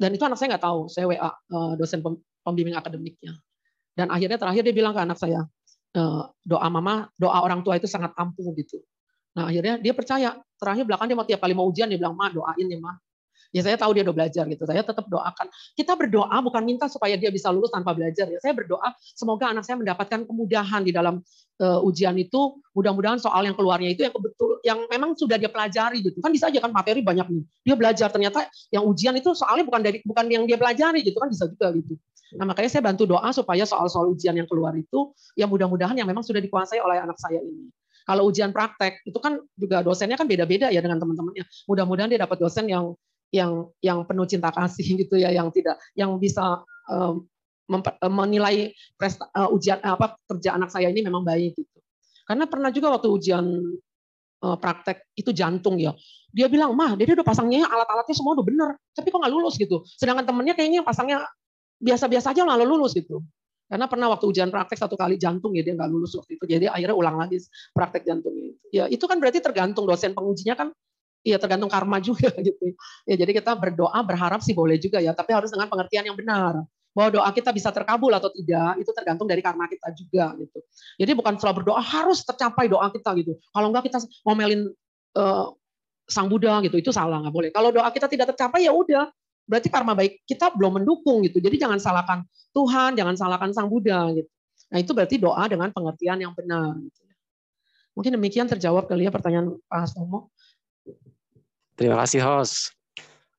[0.01, 2.01] Dan itu anak saya nggak tahu, saya WA eh, dosen
[2.41, 3.37] pembimbing akademiknya.
[3.93, 5.45] Dan akhirnya terakhir dia bilang ke anak saya,
[6.45, 8.81] doa mama, doa orang tua itu sangat ampuh gitu.
[9.39, 10.31] Nah akhirnya dia percaya.
[10.59, 12.99] Terakhir belakang dia mau tiap kali mau ujian dia bilang, ma doain ya ma.
[13.49, 14.69] Ya saya tahu dia udah belajar gitu.
[14.69, 15.49] Saya tetap doakan.
[15.73, 18.29] Kita berdoa bukan minta supaya dia bisa lulus tanpa belajar.
[18.29, 21.25] Ya saya berdoa semoga anak saya mendapatkan kemudahan di dalam
[21.63, 22.61] uh, ujian itu.
[22.77, 26.21] Mudah-mudahan soal yang keluarnya itu yang kebetul yang memang sudah dia pelajari gitu.
[26.21, 27.45] Kan bisa aja kan materi banyak nih.
[27.65, 31.33] Dia belajar ternyata yang ujian itu soalnya bukan dari bukan yang dia pelajari gitu kan
[31.33, 31.97] bisa juga gitu.
[32.37, 36.21] Nah makanya saya bantu doa supaya soal-soal ujian yang keluar itu ya mudah-mudahan yang memang
[36.21, 37.73] sudah dikuasai oleh anak saya ini.
[38.09, 41.45] Kalau ujian praktek itu kan juga dosennya kan beda-beda ya dengan teman-temannya.
[41.69, 42.97] Mudah-mudahan dia dapat dosen yang
[43.29, 47.29] yang yang penuh cinta kasih gitu ya, yang tidak yang bisa um,
[48.09, 51.79] menilai presta, uh, ujian apa kerja anak saya ini memang baik gitu.
[52.25, 53.45] Karena pernah juga waktu ujian
[54.41, 55.93] uh, praktek itu jantung ya.
[56.33, 59.85] Dia bilang, "Mah, dia udah pasangnya alat-alatnya semua udah bener, tapi kok nggak lulus gitu."
[59.85, 61.29] Sedangkan temennya kayaknya pasangnya
[61.79, 63.23] biasa-biasa aja lalu lulus gitu.
[63.69, 66.45] Karena pernah waktu ujian praktek satu kali jantung ya dia nggak lulus waktu itu.
[66.49, 67.37] Jadi akhirnya ulang lagi
[67.77, 68.65] praktek jantungnya itu.
[68.73, 70.69] Ya itu kan berarti tergantung dosen pengujinya kan
[71.27, 72.75] Iya tergantung karma juga gitu.
[73.05, 76.63] Ya jadi kita berdoa berharap sih boleh juga ya, tapi harus dengan pengertian yang benar.
[76.95, 80.59] Bahwa doa kita bisa terkabul atau tidak itu tergantung dari karma kita juga gitu.
[80.99, 83.39] Jadi bukan selalu berdoa harus tercapai doa kita gitu.
[83.55, 84.73] Kalau enggak kita ngomelin
[85.19, 85.47] uh,
[86.09, 87.51] sang Buddha gitu itu salah nggak boleh.
[87.53, 89.11] Kalau doa kita tidak tercapai ya udah
[89.49, 91.41] berarti karma baik kita belum mendukung gitu.
[91.41, 92.23] Jadi jangan salahkan
[92.53, 94.29] Tuhan, jangan salahkan sang Buddha gitu.
[94.69, 96.77] Nah itu berarti doa dengan pengertian yang benar.
[96.77, 97.01] Gitu.
[97.97, 100.31] Mungkin demikian terjawab kali ya pertanyaan Pak Hastomo.
[101.75, 102.77] Terima kasih host.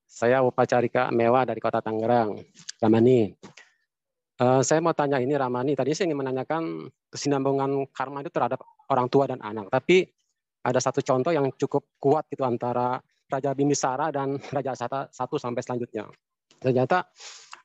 [0.10, 2.44] Saya Upacarika Mewah dari Kota Tangerang,
[2.84, 3.32] Ramani.
[4.40, 8.60] Uh, saya mau tanya ini Ramani, tadi saya ingin menanyakan kesinambungan karma itu terhadap
[8.92, 9.72] orang tua dan anak.
[9.72, 10.08] Tapi
[10.64, 13.00] ada satu contoh yang cukup kuat gitu antara
[13.30, 16.10] Raja Bimbisara dan Raja Sata satu sampai selanjutnya.
[16.58, 17.06] Ternyata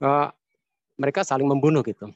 [0.04, 0.28] uh,
[1.00, 2.12] mereka saling membunuh gitu.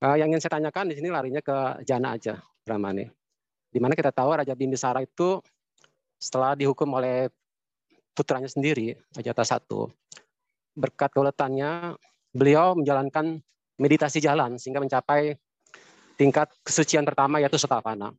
[0.00, 3.04] Uh, yang ingin saya tanyakan di sini larinya ke Jana aja, Ramani.
[3.68, 5.42] Di mana kita tahu Raja Bimbisara itu
[6.16, 7.28] setelah dihukum oleh
[8.14, 9.90] putranya sendiri, Ajata satu,
[10.78, 11.98] berkat keuletannya,
[12.30, 13.42] beliau menjalankan
[13.74, 15.34] meditasi jalan sehingga mencapai
[16.14, 18.14] tingkat kesucian pertama yaitu setapana.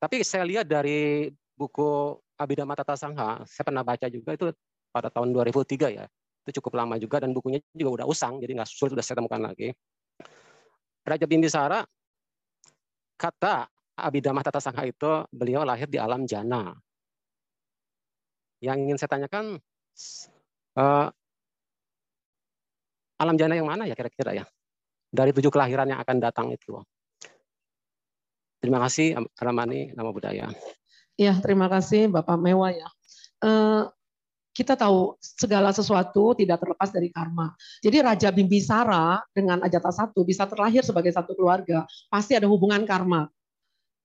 [0.00, 1.30] Tapi saya lihat dari
[1.62, 4.50] buku Abhidhamma Tata Sangha, saya pernah baca juga itu
[4.90, 6.04] pada tahun 2003 ya.
[6.42, 9.38] Itu cukup lama juga dan bukunya juga udah usang, jadi nggak sulit sudah saya temukan
[9.38, 9.70] lagi.
[11.06, 11.86] Raja Bimbisara
[13.14, 16.74] kata Abhidhamma Tata Sangha itu beliau lahir di alam jana.
[18.62, 19.58] Yang ingin saya tanyakan,
[20.78, 21.08] uh,
[23.18, 24.44] alam jana yang mana ya kira-kira ya?
[25.12, 26.82] Dari tujuh kelahiran yang akan datang itu.
[28.62, 30.46] Terima kasih Ramani, nama budaya.
[31.20, 32.88] Ya, terima kasih Bapak Mewah ya.
[33.42, 33.90] Uh,
[34.52, 37.56] kita tahu segala sesuatu tidak terlepas dari karma.
[37.80, 43.28] Jadi Raja Bimbisara dengan Ajata satu bisa terlahir sebagai satu keluarga, pasti ada hubungan karma.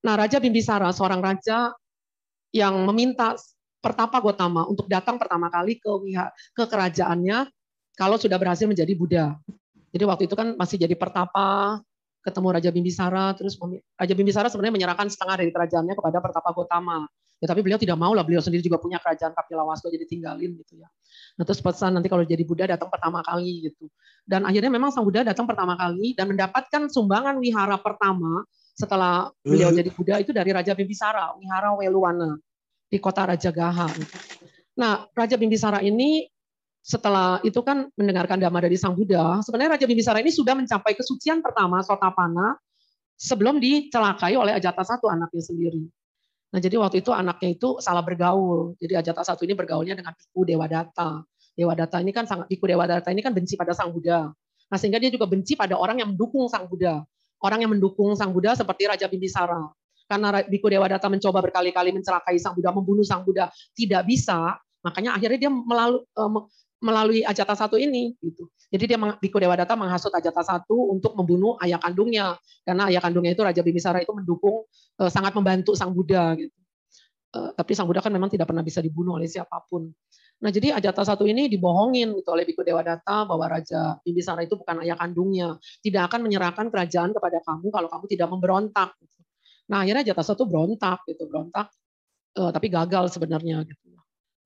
[0.00, 1.74] Nah, Raja Bimbisara, seorang raja
[2.54, 3.36] yang meminta
[3.78, 5.86] Pertapa Gotama untuk datang pertama kali ke
[6.50, 7.46] ke kerajaannya
[7.94, 9.38] kalau sudah berhasil menjadi Buddha.
[9.94, 11.78] Jadi waktu itu kan masih jadi pertapa,
[12.22, 13.54] ketemu Raja Bimbisara, terus
[13.94, 17.06] Raja Bimbisara sebenarnya menyerahkan setengah dari kerajaannya kepada Pertapa Gotama.
[17.38, 20.82] Ya tapi beliau tidak mau lah, beliau sendiri juga punya kerajaan Kapilawastu jadi tinggalin gitu
[20.82, 20.90] ya.
[21.38, 23.86] Nah terus pesan nanti kalau jadi Buddha datang pertama kali gitu.
[24.26, 28.42] Dan akhirnya memang Sang Buddha datang pertama kali dan mendapatkan sumbangan wihara pertama
[28.74, 32.34] setelah beliau jadi Buddha itu dari Raja Bimbisara, wihara Weluwana
[32.90, 33.86] di kota Raja Gaha.
[34.74, 36.26] Nah Raja Bimbisara ini
[36.82, 41.44] setelah itu kan mendengarkan dhamma dari Sang Buddha, sebenarnya Raja Bimbisara ini sudah mencapai kesucian
[41.44, 42.56] pertama Sotapana
[43.18, 45.82] sebelum dicelakai oleh Ajata satu anaknya sendiri.
[46.48, 48.72] Nah, jadi waktu itu anaknya itu salah bergaul.
[48.80, 51.20] Jadi Ajata satu ini bergaulnya dengan Piku Dewa Data.
[51.52, 54.32] Dewa Data ini kan sangat Piku Dewa Data ini kan benci pada Sang Buddha.
[54.68, 57.04] Nah, sehingga dia juga benci pada orang yang mendukung Sang Buddha.
[57.44, 59.60] Orang yang mendukung Sang Buddha seperti Raja Bimbisara.
[60.08, 65.20] Karena Biku Dewa Data mencoba berkali-kali mencelakai Sang Buddha, membunuh Sang Buddha, tidak bisa, makanya
[65.20, 66.30] akhirnya dia melalui eh,
[66.78, 68.46] melalui Ajata satu ini gitu.
[68.70, 73.34] Jadi dia Biku Dewa Data menghasut Ajata satu untuk membunuh ayah kandungnya karena ayah kandungnya
[73.34, 74.66] itu Raja Bimbisara itu mendukung
[75.02, 76.54] uh, sangat membantu Sang Buddha gitu.
[77.34, 79.90] Uh, tapi Sang Buddha kan memang tidak pernah bisa dibunuh oleh siapa pun.
[80.38, 84.54] Nah, jadi Ajata satu ini dibohongin gitu oleh Biku Dewa Data bahwa Raja Bimbisara itu
[84.54, 88.94] bukan ayah kandungnya, tidak akan menyerahkan kerajaan kepada kamu kalau kamu tidak memberontak.
[89.02, 89.18] Gitu.
[89.66, 91.74] Nah, akhirnya Ajata satu berontak gitu, berontak,
[92.38, 93.98] uh, tapi gagal sebenarnya gitu.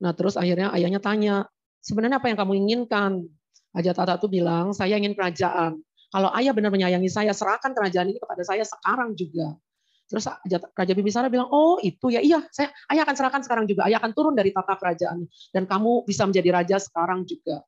[0.02, 1.46] Nah, terus akhirnya ayahnya tanya,
[1.82, 3.26] sebenarnya apa yang kamu inginkan?
[3.74, 5.80] Ajata satu bilang, saya ingin kerajaan.
[6.12, 9.56] Kalau ayah benar menyayangi saya, serahkan kerajaan ini kepada saya sekarang juga.
[10.12, 10.28] Terus
[10.76, 13.88] Raja Bimbisara bilang, oh itu ya iya, saya ayah akan serahkan sekarang juga.
[13.88, 15.24] Ayah akan turun dari tata kerajaan
[15.56, 17.64] dan kamu bisa menjadi raja sekarang juga.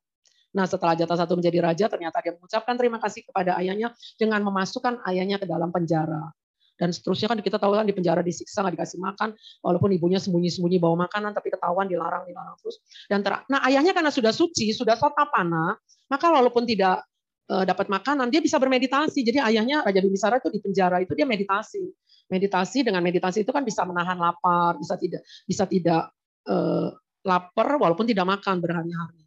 [0.53, 5.03] Nah setelah Jata satu menjadi raja, ternyata dia mengucapkan terima kasih kepada ayahnya dengan memasukkan
[5.09, 6.31] ayahnya ke dalam penjara.
[6.75, 9.31] Dan seterusnya kan kita tahu kan di penjara disiksa, nggak dikasih makan,
[9.63, 12.83] walaupun ibunya sembunyi-sembunyi bawa makanan, tapi ketahuan dilarang, dilarang terus.
[13.07, 15.79] Dan ter nah ayahnya karena sudah suci, sudah sotapana,
[16.11, 17.07] maka walaupun tidak
[17.47, 19.23] uh, dapat makanan, dia bisa bermeditasi.
[19.23, 21.83] Jadi ayahnya Raja Bimbisara itu di penjara itu dia meditasi.
[22.25, 26.09] Meditasi dengan meditasi itu kan bisa menahan lapar, bisa tidak bisa tidak
[26.49, 26.89] uh,
[27.21, 29.21] lapar walaupun tidak makan berhari-hari.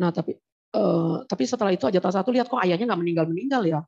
[0.00, 0.34] Nah tapi
[0.74, 3.80] uh, tapi setelah itu Ajata satu lihat kok ayahnya nggak meninggal meninggal ya.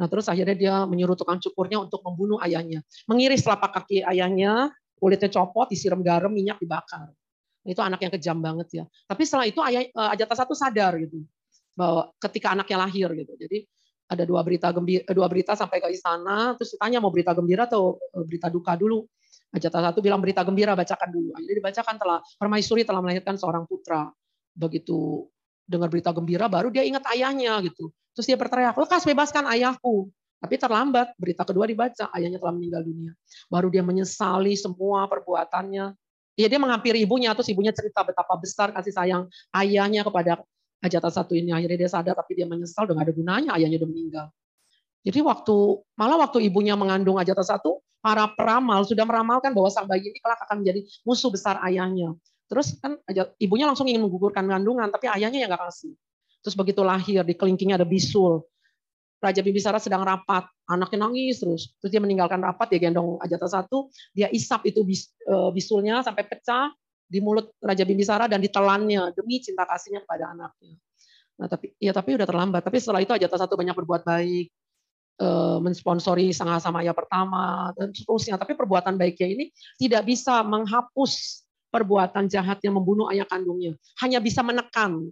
[0.00, 5.28] Nah terus akhirnya dia menyuruh tukang cukurnya untuk membunuh ayahnya, mengiris telapak kaki ayahnya, kulitnya
[5.28, 7.12] copot, disiram garam, minyak dibakar.
[7.60, 8.84] Itu anak yang kejam banget ya.
[9.04, 9.84] Tapi setelah itu ayah
[10.16, 11.20] Ajata satu sadar gitu
[11.76, 13.36] bahwa ketika anaknya lahir gitu.
[13.36, 13.68] Jadi
[14.10, 18.00] ada dua berita gembira, dua berita sampai ke istana, terus ditanya mau berita gembira atau
[18.16, 19.04] eh, berita duka dulu.
[19.52, 21.36] Ajata satu bilang berita gembira bacakan dulu.
[21.36, 24.08] Jadi dibacakan telah permaisuri telah melahirkan seorang putra.
[24.54, 25.28] Begitu
[25.70, 27.94] dengar berita gembira baru dia ingat ayahnya gitu.
[28.18, 30.10] Terus dia berteriak, lekas bebaskan ayahku.
[30.40, 33.12] Tapi terlambat, berita kedua dibaca, ayahnya telah meninggal dunia.
[33.46, 35.94] Baru dia menyesali semua perbuatannya.
[36.34, 40.40] Ya, dia menghampiri ibunya, terus ibunya cerita betapa besar kasih sayang ayahnya kepada
[40.80, 43.90] hajatan satu ini akhirnya dia sadar tapi dia menyesal udah gak ada gunanya ayahnya udah
[43.92, 44.26] meninggal.
[45.04, 45.56] Jadi waktu
[45.96, 50.40] malah waktu ibunya mengandung Ajata satu, para peramal sudah meramalkan bahwa sang bayi ini kelak
[50.44, 52.16] akan menjadi musuh besar ayahnya.
[52.50, 52.98] Terus kan
[53.38, 55.94] ibunya langsung ingin menggugurkan kandungan, tapi ayahnya yang nggak kasih.
[56.42, 58.42] Terus begitu lahir di kelingkingnya ada bisul.
[59.20, 61.76] Raja Bibisara sedang rapat, anaknya nangis terus.
[61.78, 66.72] Terus dia meninggalkan rapat, dia gendong Ajata satu, dia isap itu eh, bisulnya sampai pecah,
[67.10, 70.78] di mulut Raja Bimbisara dan ditelannya demi cinta kasihnya kepada anaknya.
[71.42, 72.62] Nah, tapi ya tapi udah terlambat.
[72.62, 74.46] Tapi setelah itu Ajata satu banyak berbuat baik,
[75.20, 78.38] eh, mensponsori sang Samaya pertama dan seterusnya.
[78.38, 79.44] Tapi perbuatan baiknya ini
[79.76, 81.39] tidak bisa menghapus
[81.70, 83.78] perbuatan jahat yang membunuh ayah kandungnya.
[84.02, 85.08] Hanya bisa menekan.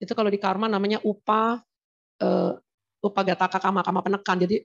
[0.00, 1.60] Itu kalau di karma namanya upah
[2.24, 2.52] uh,
[3.04, 4.36] upagataka kama kama penekan.
[4.42, 4.64] Jadi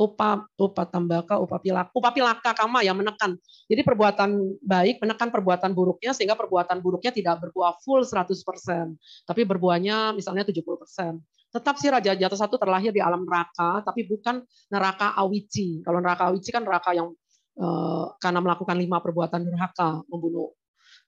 [0.00, 3.36] upa upa tambaka upa pilaka upa pilaka kama yang menekan
[3.68, 8.32] jadi perbuatan baik menekan perbuatan buruknya sehingga perbuatan buruknya tidak berbuah full 100%
[9.28, 11.20] tapi berbuahnya misalnya 70%
[11.52, 14.40] tetap si Raja Jatuh satu terlahir di alam neraka tapi bukan
[14.72, 17.12] neraka awici kalau neraka awici kan neraka yang
[17.60, 20.56] eh, karena melakukan lima perbuatan neraka membunuh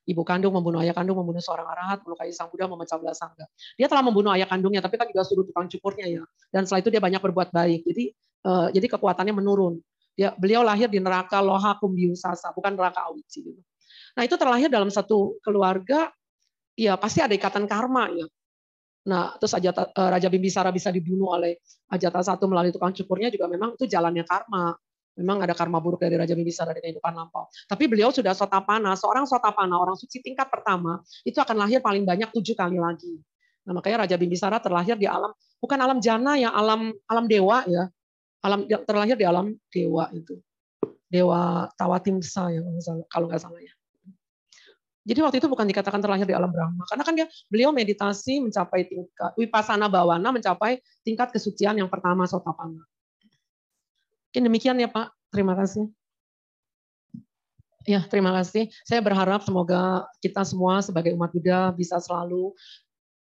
[0.02, 3.46] ibu kandung membunuh ayah kandung, membunuh seorang arahat, melukai sang Buddha, memecah belah sangga.
[3.78, 6.22] Dia telah membunuh ayah kandungnya, tapi kan juga suruh tukang cukurnya ya.
[6.50, 7.80] Dan setelah itu dia banyak berbuat baik.
[7.86, 8.04] Jadi
[8.46, 9.78] uh, jadi kekuatannya menurun.
[10.12, 13.40] Dia, beliau lahir di neraka Loha Kumbiusasa, bukan neraka Awici.
[13.46, 13.60] Gitu.
[14.12, 16.12] Nah itu terlahir dalam satu keluarga,
[16.76, 18.26] ya pasti ada ikatan karma ya.
[19.08, 23.48] Nah terus Ajata, uh, Raja Bimbisara bisa dibunuh oleh Ajata satu melalui tukang cukurnya juga
[23.48, 24.76] memang itu jalannya karma.
[25.12, 27.44] Memang ada karma buruk dari Raja Bimbisara dari kehidupan lampau.
[27.68, 32.32] Tapi beliau sudah sotapana, seorang sotapana, orang suci tingkat pertama, itu akan lahir paling banyak
[32.32, 33.20] tujuh kali lagi.
[33.68, 37.92] Nah, makanya Raja Bimbisara terlahir di alam bukan alam jana ya, alam alam dewa ya.
[38.42, 40.40] Alam terlahir di alam dewa itu.
[41.06, 42.60] Dewa tawatimsa ya
[43.12, 43.70] kalau nggak salah ya.
[45.02, 46.82] Jadi waktu itu bukan dikatakan terlahir di alam Brahma.
[46.88, 52.82] Karena kan dia beliau meditasi mencapai tingkat wipasana bawana mencapai tingkat kesucian yang pertama sotapana
[54.32, 55.92] mungkin demikian ya Pak terima kasih
[57.82, 58.70] Ya, terima kasih.
[58.86, 62.54] Saya berharap semoga kita semua sebagai umat Buddha bisa selalu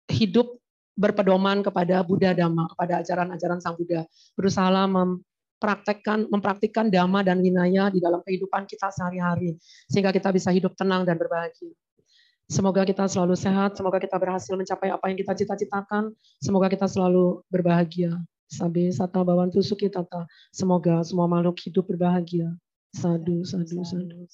[0.07, 0.55] hidup
[0.95, 4.07] berpedoman kepada Buddha Dhamma, kepada ajaran-ajaran Sang Buddha.
[4.39, 9.59] Berusaha mempraktekkan mempraktikkan dhamma dan winaya di dalam kehidupan kita sehari-hari
[9.91, 11.75] sehingga kita bisa hidup tenang dan berbahagia.
[12.47, 17.43] Semoga kita selalu sehat, semoga kita berhasil mencapai apa yang kita cita-citakan, semoga kita selalu
[17.51, 18.15] berbahagia.
[18.47, 19.23] Sabi sata
[19.59, 20.23] suki tata.
[20.55, 22.47] Semoga semua makhluk hidup berbahagia.
[22.95, 24.27] Sadu, sadu, sadu.